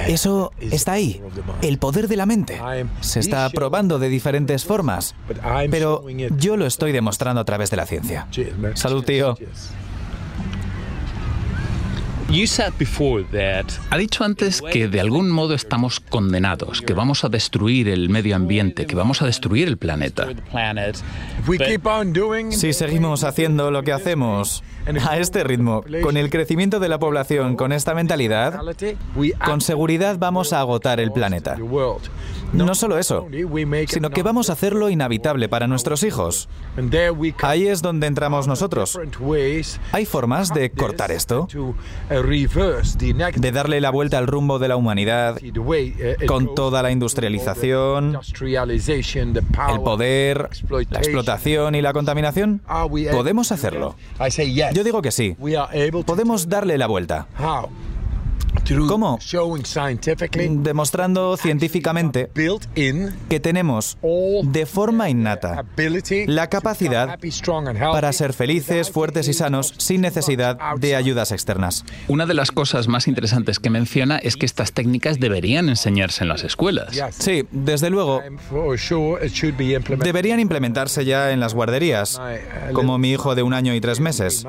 Eso 0.07 0.53
está 0.61 0.93
ahí, 0.93 1.21
el 1.63 1.79
poder 1.79 2.07
de 2.07 2.17
la 2.17 2.27
mente. 2.27 2.61
Se 3.01 3.21
está 3.21 3.49
probando 3.51 3.99
de 3.99 4.09
diferentes 4.09 4.65
formas, 4.65 5.15
pero 5.71 6.05
yo 6.37 6.57
lo 6.57 6.67
estoy 6.67 6.93
demostrando 6.93 7.41
a 7.41 7.45
través 7.45 7.71
de 7.71 7.77
la 7.77 7.87
ciencia. 7.87 8.27
Salud, 8.75 9.05
tío. 9.05 9.37
Ha 13.91 13.99
dicho 13.99 14.23
antes 14.23 14.63
que 14.63 14.87
de 14.87 15.01
algún 15.01 15.31
modo 15.31 15.55
estamos 15.55 15.99
condenados, 15.99 16.81
que 16.81 16.95
vamos 16.95 17.25
a 17.25 17.29
destruir 17.29 17.89
el 17.89 18.09
medio 18.09 18.37
ambiente, 18.37 18.87
que 18.87 18.95
vamos 18.95 19.21
a 19.21 19.27
destruir 19.27 19.67
el 19.67 19.79
planeta. 19.79 20.29
Si 22.53 22.73
seguimos 22.73 23.25
haciendo 23.25 23.73
lo 23.73 23.83
que 23.83 23.93
hacemos 23.93 24.63
a 25.09 25.19
este 25.19 25.43
ritmo, 25.43 25.83
con 26.03 26.17
el 26.17 26.31
crecimiento 26.31 26.79
de 26.79 26.89
la 26.89 26.99
población, 27.01 27.57
con 27.57 27.73
esta 27.73 27.95
mentalidad, 27.95 28.61
con 29.45 29.61
seguridad 29.61 30.17
vamos 30.19 30.53
a 30.53 30.61
agotar 30.61 31.01
el 31.01 31.11
planeta. 31.13 31.57
No 32.53 32.75
solo 32.75 32.99
eso, 32.99 33.29
sino 33.89 34.11
que 34.11 34.23
vamos 34.23 34.51
a 34.51 34.55
hacerlo 34.55 34.89
inhabitable 34.91 35.49
para 35.49 35.67
nuestros 35.69 36.03
hijos. 36.03 36.49
Ahí 37.43 37.69
es 37.69 37.81
donde 37.83 38.07
entramos 38.09 38.49
nosotros. 38.49 38.99
Hay 39.93 40.05
formas 40.05 40.53
de 40.53 40.71
cortar 40.71 41.11
esto, 41.13 41.47
de 42.23 43.53
darle 43.53 43.81
la 43.81 43.91
vuelta 43.91 44.19
al 44.19 44.27
rumbo 44.27 44.59
de 44.59 44.69
la 44.69 44.77
humanidad 44.77 45.39
con 46.27 46.55
toda 46.55 46.83
la 46.83 46.91
industrialización, 46.91 48.19
el 49.71 49.81
poder, 49.83 50.49
la 50.91 50.99
explotación 50.99 51.75
y 51.75 51.83
la 51.83 51.93
contaminación. 51.93 52.63
¿Podemos 53.13 53.53
hacerlo? 53.53 53.97
Yo 54.73 54.85
digo 54.85 55.03
que 55.03 55.11
sí. 55.11 55.37
Podemos 56.07 56.49
darle 56.49 56.79
la 56.79 56.87
vuelta. 56.87 57.27
¿Cómo? 58.89 59.19
Demostrando 60.63 61.37
científicamente 61.37 62.31
que 63.29 63.41
tenemos 63.41 63.99
de 64.43 64.67
forma 64.67 65.09
innata 65.09 65.65
la 66.27 66.49
capacidad 66.49 67.19
para 67.93 68.13
ser 68.13 68.33
felices, 68.33 68.91
fuertes 68.91 69.29
y 69.29 69.33
sanos 69.35 69.75
sin 69.79 70.01
necesidad 70.01 70.59
de 70.77 70.97
ayudas 70.97 71.33
externas. 71.33 71.85
Una 72.09 72.27
de 72.27 72.35
las 72.35 72.53
cosas 72.53 72.89
más 72.89 73.09
interesantes 73.09 73.59
que 73.59 73.71
menciona 73.71 74.19
es 74.19 74.37
que 74.37 74.47
estas 74.47 74.73
técnicas 74.73 75.19
deberían 75.19 75.69
enseñarse 75.69 76.25
en 76.25 76.29
las 76.29 76.45
escuelas. 76.45 76.99
Sí, 77.13 77.47
desde 77.51 77.91
luego. 77.91 78.23
Deberían 79.99 80.41
implementarse 80.41 81.05
ya 81.05 81.33
en 81.33 81.41
las 81.41 81.55
guarderías, 81.55 82.21
como 82.73 82.99
mi 82.99 83.11
hijo 83.11 83.35
de 83.35 83.43
un 83.43 83.55
año 83.55 83.75
y 83.75 83.81
tres 83.81 84.01
meses. 84.01 84.47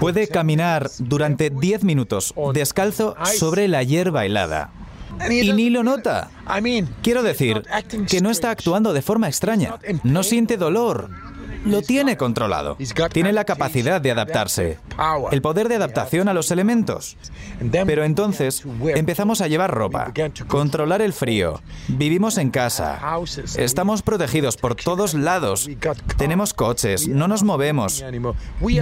Puede 0.00 0.28
caminar 0.28 0.90
durante 0.98 1.50
10 1.50 1.84
minutos 1.84 2.34
descalzo 2.54 3.14
sobre 3.36 3.68
la 3.68 3.82
hierba 3.82 4.24
helada. 4.24 4.70
Y 5.28 5.52
ni 5.52 5.70
lo 5.70 5.82
nota. 5.82 6.30
Quiero 7.02 7.22
decir 7.22 7.62
que 8.08 8.20
no 8.20 8.30
está 8.30 8.50
actuando 8.50 8.92
de 8.92 9.02
forma 9.02 9.28
extraña. 9.28 9.74
No 10.02 10.22
siente 10.22 10.56
dolor 10.56 11.10
lo 11.64 11.82
tiene 11.82 12.16
controlado. 12.16 12.76
Tiene 13.12 13.32
la 13.32 13.44
capacidad 13.44 14.00
de 14.00 14.10
adaptarse, 14.10 14.78
el 15.30 15.42
poder 15.42 15.68
de 15.68 15.76
adaptación 15.76 16.28
a 16.28 16.34
los 16.34 16.50
elementos. 16.50 17.16
Pero 17.86 18.04
entonces 18.04 18.62
empezamos 18.94 19.40
a 19.40 19.48
llevar 19.48 19.72
ropa, 19.72 20.12
controlar 20.48 21.02
el 21.02 21.12
frío, 21.12 21.60
vivimos 21.88 22.38
en 22.38 22.50
casa, 22.50 23.00
estamos 23.56 24.02
protegidos 24.02 24.56
por 24.56 24.74
todos 24.74 25.14
lados, 25.14 25.68
tenemos 26.16 26.54
coches, 26.54 27.08
no 27.08 27.28
nos 27.28 27.42
movemos, 27.42 28.04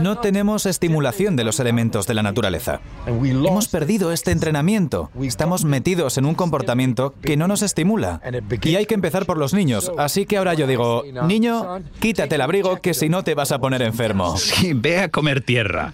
no 0.00 0.18
tenemos 0.18 0.66
estimulación 0.66 1.36
de 1.36 1.44
los 1.44 1.60
elementos 1.60 2.06
de 2.06 2.14
la 2.14 2.22
naturaleza. 2.22 2.80
Hemos 3.06 3.68
perdido 3.68 4.12
este 4.12 4.30
entrenamiento, 4.30 5.10
estamos 5.20 5.64
metidos 5.64 6.18
en 6.18 6.26
un 6.26 6.34
comportamiento 6.34 7.14
que 7.22 7.36
no 7.36 7.48
nos 7.48 7.62
estimula. 7.62 8.20
Y 8.62 8.76
hay 8.76 8.86
que 8.86 8.94
empezar 8.94 9.26
por 9.26 9.38
los 9.38 9.54
niños, 9.54 9.90
así 9.98 10.26
que 10.26 10.36
ahora 10.36 10.54
yo 10.54 10.66
digo, 10.66 11.02
niño, 11.26 11.80
quítate 12.00 12.34
el 12.34 12.40
abrigo 12.40 12.67
que 12.76 12.94
si 12.94 13.08
no 13.08 13.24
te 13.24 13.34
vas 13.34 13.52
a 13.52 13.58
poner 13.58 13.82
enfermo. 13.82 14.36
Sí, 14.36 14.72
ve 14.74 15.00
a 15.00 15.08
comer 15.08 15.40
tierra. 15.40 15.92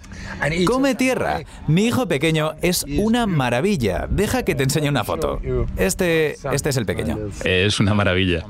Come 0.67 0.95
tierra. 0.95 1.41
Mi 1.67 1.87
hijo 1.87 2.07
pequeño 2.07 2.55
es 2.61 2.85
una 2.99 3.27
maravilla. 3.27 4.07
Deja 4.11 4.43
que 4.45 4.55
te 4.55 4.65
enseñe 4.65 4.89
una 4.89 5.05
foto. 5.05 5.41
Este, 5.77 6.37
este 6.53 6.69
es 6.69 6.77
el 6.77 6.87
pequeño. 6.87 7.19
Es 7.45 7.81
una 7.81 7.95
maravilla. 7.95 8.45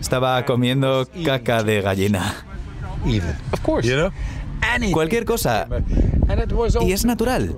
Estaba 0.00 0.44
comiendo 0.44 1.08
caca 1.24 1.62
de 1.62 1.80
gallina. 1.80 2.44
Cualquier 4.92 5.24
cosa. 5.24 5.66
Y 6.80 6.92
es 6.92 7.04
natural. 7.04 7.54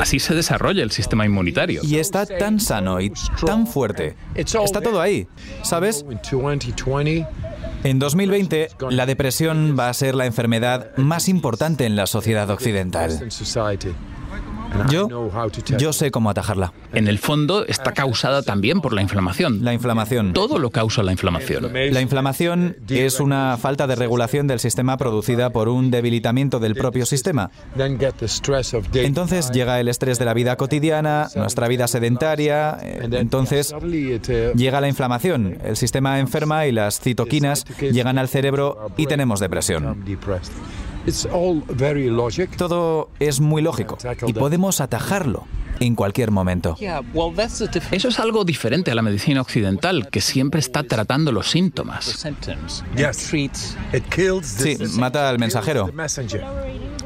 Así 0.00 0.20
se 0.20 0.34
desarrolla 0.34 0.82
el 0.82 0.90
sistema 0.90 1.24
inmunitario. 1.24 1.80
Y 1.84 1.96
está 1.96 2.26
tan 2.26 2.60
sano 2.60 3.00
y 3.00 3.12
tan 3.44 3.66
fuerte. 3.66 4.14
Está 4.34 4.80
todo 4.80 5.00
ahí. 5.00 5.26
¿Sabes? 5.62 6.04
En 7.84 7.98
2020, 7.98 8.70
la 8.90 9.06
depresión 9.06 9.76
va 9.78 9.88
a 9.88 9.94
ser 9.94 10.14
la 10.14 10.26
enfermedad 10.26 10.96
más 10.96 11.28
importante 11.28 11.86
en 11.86 11.94
la 11.94 12.06
sociedad 12.06 12.50
occidental. 12.50 13.10
Yo, 14.90 15.08
yo 15.78 15.92
sé 15.92 16.10
cómo 16.10 16.30
atajarla. 16.30 16.72
En 16.92 17.08
el 17.08 17.18
fondo 17.18 17.66
está 17.66 17.92
causada 17.92 18.42
también 18.42 18.80
por 18.80 18.92
la 18.92 19.02
inflamación. 19.02 19.64
La 19.64 19.74
inflamación. 19.74 20.32
Todo 20.32 20.58
lo 20.58 20.70
causa 20.70 21.02
la 21.02 21.12
inflamación. 21.12 21.72
La 21.72 22.00
inflamación 22.00 22.76
es 22.88 23.20
una 23.20 23.56
falta 23.56 23.86
de 23.86 23.96
regulación 23.96 24.46
del 24.46 24.60
sistema 24.60 24.96
producida 24.96 25.50
por 25.50 25.68
un 25.68 25.90
debilitamiento 25.90 26.58
del 26.58 26.74
propio 26.74 27.06
sistema. 27.06 27.50
Entonces 28.94 29.50
llega 29.50 29.80
el 29.80 29.88
estrés 29.88 30.18
de 30.18 30.24
la 30.24 30.34
vida 30.34 30.56
cotidiana, 30.56 31.28
nuestra 31.34 31.68
vida 31.68 31.88
sedentaria, 31.88 32.78
entonces 32.82 33.74
llega 34.54 34.80
la 34.80 34.88
inflamación, 34.88 35.58
el 35.64 35.76
sistema 35.76 36.18
enferma 36.18 36.66
y 36.66 36.72
las 36.72 37.00
citoquinas 37.00 37.64
llegan 37.80 38.18
al 38.18 38.28
cerebro 38.28 38.90
y 38.96 39.06
tenemos 39.06 39.40
depresión. 39.40 40.04
Todo 42.56 43.10
es 43.18 43.40
muy 43.40 43.62
lógico 43.62 43.98
y 44.26 44.32
podemos 44.32 44.80
atajarlo 44.80 45.46
en 45.80 45.94
cualquier 45.94 46.30
momento. 46.30 46.76
Eso 47.90 48.08
es 48.08 48.18
algo 48.18 48.44
diferente 48.44 48.90
a 48.90 48.94
la 48.94 49.02
medicina 49.02 49.40
occidental, 49.40 50.08
que 50.10 50.20
siempre 50.20 50.60
está 50.60 50.82
tratando 50.82 51.32
los 51.32 51.50
síntomas. 51.50 52.26
Sí, 54.46 54.76
mata 54.98 55.28
al 55.28 55.38
mensajero. 55.38 55.90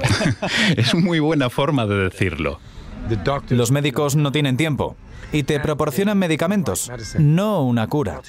es 0.77 0.95
muy 0.95 1.21
buena 1.21 1.51
forma 1.51 1.87
de 1.87 1.97
decirlo. 2.09 2.59
Los 3.51 3.71
médicos 3.71 4.17
no 4.17 4.33
tienen 4.33 4.57
tiempo 4.57 4.97
y 5.33 5.43
te 5.43 5.59
proporcionan 5.61 6.19
medicamentos, 6.19 6.91
no 7.19 7.63
una 7.65 7.87
cura. 7.89 8.21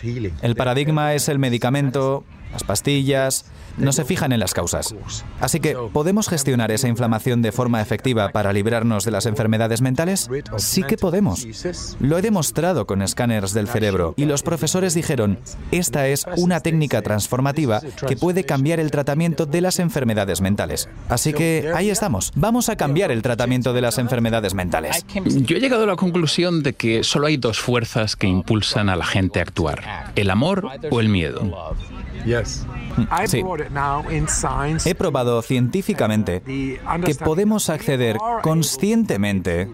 El 0.41 0.55
paradigma 0.55 1.13
es 1.13 1.29
el 1.29 1.37
medicamento, 1.39 2.23
las 2.53 2.63
pastillas, 2.63 3.45
no 3.77 3.91
se 3.91 4.05
fijan 4.05 4.31
en 4.31 4.39
las 4.39 4.53
causas. 4.53 4.95
Así 5.39 5.59
que, 5.59 5.75
¿podemos 5.91 6.29
gestionar 6.29 6.71
esa 6.71 6.87
inflamación 6.87 7.41
de 7.41 7.51
forma 7.51 7.81
efectiva 7.81 8.29
para 8.29 8.53
librarnos 8.53 9.03
de 9.03 9.11
las 9.11 9.25
enfermedades 9.25 9.81
mentales? 9.81 10.29
Sí 10.57 10.83
que 10.83 10.97
podemos. 10.97 11.45
Lo 11.99 12.17
he 12.17 12.21
demostrado 12.21 12.85
con 12.85 13.01
escáneres 13.01 13.53
del 13.53 13.67
cerebro 13.67 14.13
y 14.15 14.25
los 14.25 14.43
profesores 14.43 14.93
dijeron, 14.93 15.39
esta 15.71 16.07
es 16.07 16.25
una 16.37 16.59
técnica 16.59 17.01
transformativa 17.01 17.81
que 18.07 18.15
puede 18.15 18.43
cambiar 18.43 18.79
el 18.79 18.91
tratamiento 18.91 19.45
de 19.45 19.61
las 19.61 19.79
enfermedades 19.79 20.41
mentales. 20.41 20.87
Así 21.09 21.33
que 21.33 21.71
ahí 21.75 21.89
estamos. 21.89 22.31
Vamos 22.35 22.69
a 22.69 22.75
cambiar 22.75 23.11
el 23.11 23.21
tratamiento 23.21 23.73
de 23.73 23.81
las 23.81 23.97
enfermedades 23.97 24.53
mentales. 24.53 25.05
Yo 25.25 25.57
he 25.57 25.59
llegado 25.59 25.83
a 25.83 25.87
la 25.87 25.95
conclusión 25.95 26.63
de 26.63 26.73
que 26.73 27.03
solo 27.03 27.27
hay 27.27 27.37
dos 27.37 27.59
fuerzas 27.59 28.15
que 28.15 28.27
impulsan 28.27 28.89
a 28.89 28.95
la 28.95 29.05
gente 29.05 29.39
a 29.39 29.43
actuar, 29.43 30.11
el 30.15 30.29
amor 30.29 30.69
o 30.91 30.99
el 30.99 31.09
miedo. 31.09 31.41
Sí. 33.25 33.43
He 34.85 34.95
probado 34.95 35.41
científicamente 35.41 36.41
que 36.41 37.15
podemos 37.15 37.69
acceder 37.69 38.17
conscientemente, 38.41 39.69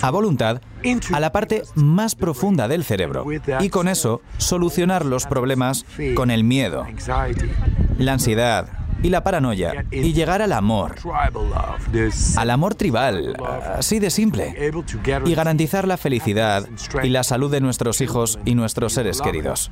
a 0.00 0.10
voluntad, 0.10 0.60
a 1.12 1.20
la 1.20 1.32
parte 1.32 1.62
más 1.74 2.14
profunda 2.14 2.68
del 2.68 2.84
cerebro 2.84 3.26
y 3.60 3.68
con 3.68 3.88
eso 3.88 4.22
solucionar 4.38 5.04
los 5.04 5.26
problemas 5.26 5.84
con 6.14 6.30
el 6.30 6.44
miedo, 6.44 6.86
la 7.98 8.12
ansiedad, 8.12 8.84
y 9.04 9.10
la 9.10 9.22
paranoia 9.22 9.84
y 9.90 10.14
llegar 10.14 10.40
al 10.40 10.52
amor, 10.52 10.94
al 12.36 12.50
amor 12.50 12.74
tribal, 12.74 13.36
así 13.76 13.98
de 13.98 14.08
simple, 14.08 14.72
y 15.26 15.34
garantizar 15.34 15.86
la 15.86 15.98
felicidad 15.98 16.66
y 17.02 17.10
la 17.10 17.22
salud 17.22 17.50
de 17.50 17.60
nuestros 17.60 18.00
hijos 18.00 18.38
y 18.46 18.54
nuestros 18.54 18.94
seres 18.94 19.20
queridos. 19.20 19.70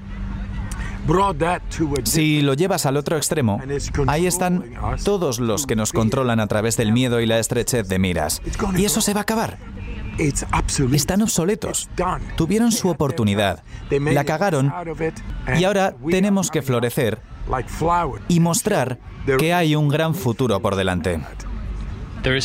Si 2.04 2.42
lo 2.42 2.54
llevas 2.54 2.86
al 2.86 2.96
otro 2.96 3.16
extremo, 3.16 3.60
ahí 4.06 4.26
están 4.26 4.64
todos 5.04 5.40
los 5.40 5.66
que 5.66 5.76
nos 5.76 5.92
controlan 5.92 6.40
a 6.40 6.46
través 6.46 6.76
del 6.76 6.92
miedo 6.92 7.20
y 7.20 7.26
la 7.26 7.38
estrechez 7.38 7.88
de 7.88 7.98
miras. 7.98 8.40
Y 8.76 8.84
eso 8.84 9.00
se 9.00 9.14
va 9.14 9.20
a 9.20 9.22
acabar. 9.22 9.58
Están 10.92 11.22
obsoletos. 11.22 11.88
Tuvieron 12.36 12.70
su 12.72 12.88
oportunidad, 12.88 13.62
la 13.90 14.24
cagaron 14.24 14.72
y 15.58 15.64
ahora 15.64 15.94
tenemos 16.10 16.50
que 16.50 16.62
florecer 16.62 17.20
y 18.28 18.40
mostrar 18.40 18.98
que 19.38 19.54
hay 19.54 19.74
un 19.74 19.88
gran 19.88 20.14
futuro 20.14 20.60
por 20.60 20.76
delante. 20.76 21.20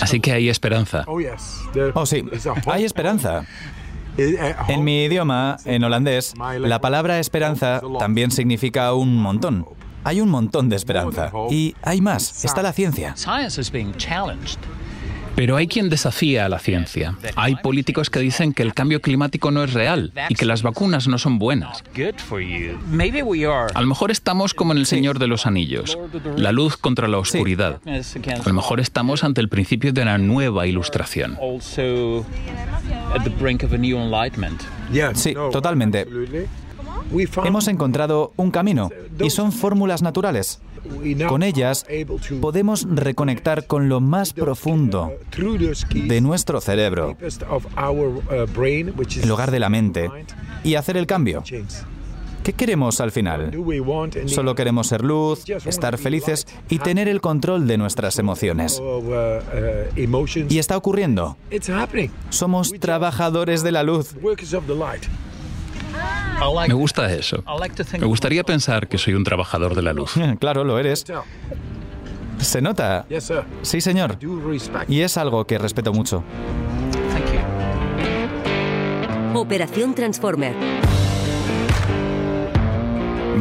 Así 0.01 0.19
que 0.19 0.31
hay 0.31 0.49
esperanza. 0.49 1.05
Oh 1.93 2.05
sí, 2.05 2.25
hay 2.65 2.83
esperanza. 2.83 3.45
En 4.17 4.84
mi 4.84 5.03
idioma, 5.06 5.58
en 5.65 5.84
holandés, 5.84 6.34
la 6.60 6.82
palabra 6.82 7.19
esperanza 7.19 7.82
también 7.99 8.32
significa 8.32 8.93
un 8.93 9.15
montón. 9.15 9.65
Hay 10.03 10.21
un 10.21 10.30
montón 10.30 10.69
de 10.69 10.75
esperanza. 10.75 11.32
Y 11.49 11.75
hay 11.82 12.01
más, 12.01 12.43
está 12.45 12.62
la 12.62 12.73
ciencia. 12.73 13.15
Pero 15.38 15.56
hay 15.56 15.67
quien 15.67 15.88
desafía 15.88 16.45
a 16.45 16.49
la 16.49 16.58
ciencia. 16.58 17.13
Hay 17.36 17.58
políticos 17.58 18.10
que 18.10 18.19
dicen 18.19 18.53
que 18.53 18.63
el 18.63 18.73
cambio 18.73 19.01
climático 19.01 19.51
no 19.51 19.63
es 19.63 19.73
real 19.73 20.12
y 20.30 20.34
que 20.34 20.45
las 20.45 20.63
vacunas 20.63 21.08
no 21.08 21.19
son 21.19 21.38
buenas. 21.38 21.84
A 23.75 23.82
lo 23.82 23.88
mejor 23.88 24.10
estamos 24.10 24.56
como 24.56 24.71
en 24.71 24.80
El 24.80 24.88
Señor 24.88 25.19
de 25.19 25.27
los 25.27 25.45
Anillos, 25.45 25.95
la 26.36 26.51
luz 26.51 26.75
contra 26.75 27.08
la 27.08 27.19
oscuridad. 27.19 27.80
A 27.86 28.47
lo 28.47 28.53
mejor 28.56 28.80
estamos 28.80 29.23
ante 29.23 29.39
el 29.39 29.47
principio 29.47 29.93
de 29.93 30.01
una 30.01 30.17
nueva 30.17 30.65
ilustración. 30.65 31.38
Sí, 35.13 35.34
totalmente. 35.51 36.06
Hemos 37.43 37.67
encontrado 37.67 38.34
un 38.36 38.51
camino 38.51 38.89
y 39.19 39.30
son 39.30 39.51
fórmulas 39.51 40.01
naturales. 40.01 40.62
Con 41.27 41.43
ellas 41.43 41.86
podemos 42.39 42.88
reconectar 42.89 43.67
con 43.67 43.89
lo 43.89 43.99
más 43.99 44.34
profundo 44.34 45.12
de 45.93 46.21
nuestro 46.21 46.62
cerebro, 46.62 47.17
el 49.21 49.32
hogar 49.32 49.51
de 49.51 49.60
la 49.60 49.69
mente, 49.69 50.10
y 50.63 50.75
hacer 50.75 50.97
el 50.97 51.08
cambio. 51.08 51.43
¿Qué 52.47 52.53
queremos 52.53 53.01
al 53.01 53.12
final? 53.12 53.51
Solo 54.27 54.55
queremos 54.55 54.88
ser 54.88 55.03
luz, 55.03 55.43
estar 55.65 55.97
felices 55.97 56.47
y 56.69 56.79
tener 56.79 57.10
el 57.10 57.19
control 57.19 57.67
de 57.67 57.77
nuestras 57.77 58.17
emociones. 58.19 58.81
Y 60.49 60.57
está 60.57 60.77
ocurriendo. 60.77 61.36
Somos 62.29 62.71
trabajadores 62.79 63.63
de 63.63 63.73
la 63.73 63.83
luz. 63.83 64.15
Me 66.69 66.73
gusta 66.73 67.13
eso. 67.13 67.43
Me 67.99 68.05
gustaría 68.05 68.45
pensar 68.45 68.88
que 68.88 68.97
soy 68.97 69.15
un 69.15 69.25
trabajador 69.25 69.75
de 69.75 69.81
la 69.81 69.91
luz. 69.91 70.13
Claro, 70.39 70.63
lo 70.63 70.79
eres. 70.79 71.03
Se 72.39 72.62
nota. 72.62 73.05
Sí, 73.62 73.81
señor. 73.81 74.17
Y 74.88 75.01
es 75.01 75.17
algo 75.17 75.45
que 75.45 75.57
respeto 75.57 75.91
mucho. 75.91 76.23
Operación 79.33 79.93
Transformer. 79.93 80.76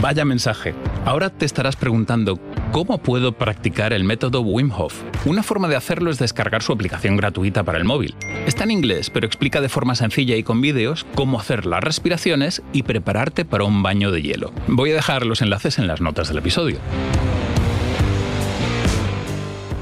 Vaya 0.07 0.25
mensaje. 0.25 0.73
Ahora 1.05 1.31
te 1.31 1.45
estarás 1.45 1.75
preguntando, 1.75 2.38
¿cómo 2.71 2.99
puedo 2.99 3.33
practicar 3.33 3.92
el 3.92 4.05
método 4.05 4.40
Wim 4.40 4.71
Hof? 4.71 5.03
Una 5.25 5.42
forma 5.42 5.66
de 5.66 5.75
hacerlo 5.75 6.12
es 6.12 6.21
descargar 6.21 6.62
su 6.62 6.71
aplicación 6.71 7.16
gratuita 7.16 7.64
para 7.64 7.79
el 7.79 7.85
móvil. 7.85 8.14
Está 8.47 8.62
en 8.62 8.71
inglés, 8.71 9.11
pero 9.11 9.27
explica 9.27 9.61
de 9.61 9.69
forma 9.69 9.97
sencilla 9.97 10.37
y 10.37 10.45
con 10.45 10.61
vídeos 10.61 11.05
cómo 11.16 11.40
hacer 11.40 11.66
las 11.66 11.83
respiraciones 11.83 12.62
y 12.73 12.85
prepararte 12.85 13.45
para 13.45 13.64
un 13.64 13.83
baño 13.83 14.12
de 14.12 14.23
hielo. 14.23 14.53
Voy 14.69 14.92
a 14.92 14.95
dejar 14.95 15.27
los 15.27 15.42
enlaces 15.42 15.77
en 15.77 15.88
las 15.88 16.01
notas 16.01 16.29
del 16.29 16.38
episodio. 16.38 16.79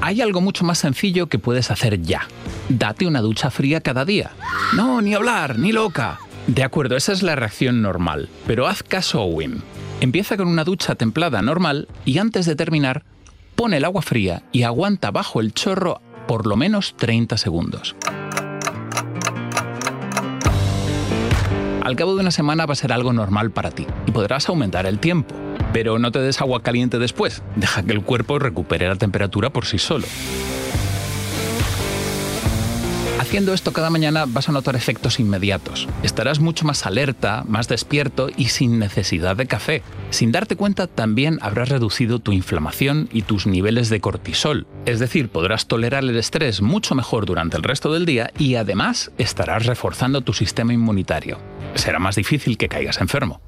Hay 0.01 0.23
algo 0.23 0.41
mucho 0.41 0.65
más 0.65 0.79
sencillo 0.79 1.27
que 1.27 1.39
puedes 1.39 1.71
hacer 1.71 2.01
ya. 2.01 2.29
Date 2.71 3.07
una 3.07 3.21
ducha 3.21 3.51
fría 3.51 3.83
cada 3.83 4.07
día. 4.07 4.31
No, 4.75 5.03
ni 5.03 5.13
hablar, 5.13 5.59
ni 5.59 5.71
loca. 5.73 6.19
De 6.47 6.63
acuerdo, 6.63 6.97
esa 6.97 7.13
es 7.13 7.23
la 7.23 7.37
reacción 7.37 7.83
normal, 7.83 8.31
pero 8.47 8.67
haz 8.67 8.83
caso 8.83 9.21
a 9.21 9.27
Wim. 9.27 9.61
Empieza 10.01 10.37
con 10.37 10.49
una 10.49 10.65
ducha 10.65 10.95
templada 10.95 11.41
normal 11.43 11.89
y 12.05 12.19
antes 12.19 12.47
de 12.47 12.57
terminar, 12.57 13.05
pone 13.55 13.79
el 13.79 13.85
agua 13.85 14.03
fría 14.03 14.43
y 14.53 14.63
aguanta 14.65 15.11
bajo 15.11 15.41
el 15.41 15.55
chorro 15.55 16.01
por 16.27 16.47
lo 16.47 16.57
menos 16.57 16.95
30 16.97 17.37
segundos. 17.37 17.97
Al 21.83 21.97
cabo 21.97 22.15
de 22.15 22.23
una 22.23 22.31
semana 22.31 22.65
va 22.65 22.73
a 22.73 22.77
ser 22.77 22.93
algo 22.93 23.13
normal 23.13 23.51
para 23.51 23.71
ti 23.71 23.87
y 24.07 24.11
podrás 24.11 24.49
aumentar 24.49 24.87
el 24.87 24.99
tiempo. 24.99 25.35
Pero 25.73 25.99
no 25.99 26.13
te 26.13 26.21
des 26.21 26.41
agua 26.41 26.63
caliente 26.63 26.99
después, 26.99 27.43
deja 27.57 27.83
que 27.83 27.93
el 27.93 28.03
cuerpo 28.03 28.39
recupere 28.39 28.89
la 28.89 28.97
temperatura 28.97 29.51
por 29.51 29.67
sí 29.67 29.79
solo. 29.79 30.07
Haciendo 33.35 33.53
esto 33.53 33.73
cada 33.73 33.91
mañana 33.91 34.27
vas 34.29 34.49
a 34.49 34.53
notar 34.53 34.77
efectos 34.77 35.19
inmediatos. 35.19 35.89
Estarás 36.05 36.39
mucho 36.39 36.65
más 36.65 36.87
alerta, 36.87 37.43
más 37.49 37.67
despierto 37.67 38.29
y 38.37 38.45
sin 38.45 38.79
necesidad 38.79 39.35
de 39.35 39.47
café. 39.47 39.83
Sin 40.11 40.31
darte 40.31 40.55
cuenta 40.55 40.87
también 40.87 41.41
habrás 41.43 41.69
reducido 41.69 42.21
tu 42.21 42.31
inflamación 42.31 43.09
y 43.13 43.23
tus 43.23 43.49
niveles 43.49 43.89
de 43.89 44.01
cortisol. 44.01 44.69
Es 44.87 45.01
decir, 45.01 45.31
podrás 45.31 45.67
tolerar 45.67 46.05
el 46.05 46.17
estrés 46.17 46.63
mucho 46.63 46.95
mejor 46.95 47.27
durante 47.27 47.57
el 47.57 47.65
resto 47.65 47.93
del 47.93 48.07
día 48.07 48.31
y 48.39 48.55
además 48.55 49.11
estarás 49.19 49.67
reforzando 49.67 50.21
tu 50.21 50.33
sistema 50.33 50.73
inmunitario. 50.73 51.41
Será 51.75 51.99
más 51.99 52.15
difícil 52.15 52.57
que 52.57 52.69
caigas 52.69 53.01
enfermo. 53.01 53.41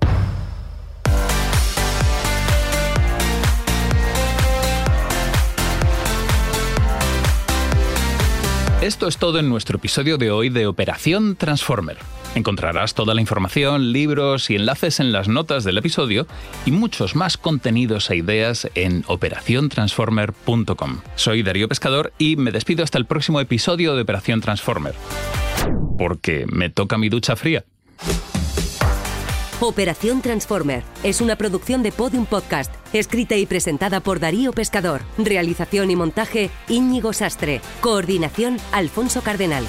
Esto 8.87 9.09
es 9.09 9.18
todo 9.18 9.40
en 9.40 9.49
nuestro 9.49 9.79
episodio 9.79 10.16
de 10.16 10.31
hoy 10.31 10.49
de 10.49 10.68
Operación 10.68 11.35
Transformer. 11.35 11.99
Encontrarás 12.37 12.94
toda 12.94 13.14
la 13.14 13.20
información, 13.20 13.92
libros 13.92 14.49
y 14.49 14.55
enlaces 14.55 15.01
en 15.01 15.11
las 15.11 15.27
notas 15.27 15.64
del 15.64 15.79
episodio 15.79 16.29
y 16.64 16.70
muchos 16.70 17.16
más 17.16 17.37
contenidos 17.37 18.09
e 18.11 18.16
ideas 18.18 18.70
en 18.77 19.03
operaciontransformer.com. 19.09 21.01
Soy 21.16 21.42
Darío 21.42 21.66
Pescador 21.66 22.12
y 22.16 22.37
me 22.37 22.53
despido 22.53 22.85
hasta 22.85 22.99
el 22.99 23.07
próximo 23.07 23.40
episodio 23.40 23.96
de 23.96 24.03
Operación 24.03 24.40
Transformer. 24.40 24.94
Porque 25.99 26.46
me 26.49 26.70
toca 26.70 26.96
mi 26.96 27.09
ducha 27.09 27.35
fría. 27.35 27.64
Operación 29.61 30.21
Transformer 30.21 30.83
es 31.03 31.23
una 31.23 31.35
producción 31.37 31.83
de 31.83 31.90
Podium 31.90 32.27
Podcast, 32.27 32.75
escrita 32.92 33.37
y 33.37 33.47
presentada 33.47 34.01
por 34.01 34.21
Darío 34.21 34.53
Pescador. 34.53 35.01
Realización 35.16 35.90
y 35.90 35.97
montaje 35.97 36.51
Íñigo 36.69 37.14
Sastre. 37.14 37.62
Coordinación 37.81 38.59
Alfonso 38.73 39.23
Cardenal. 39.23 39.64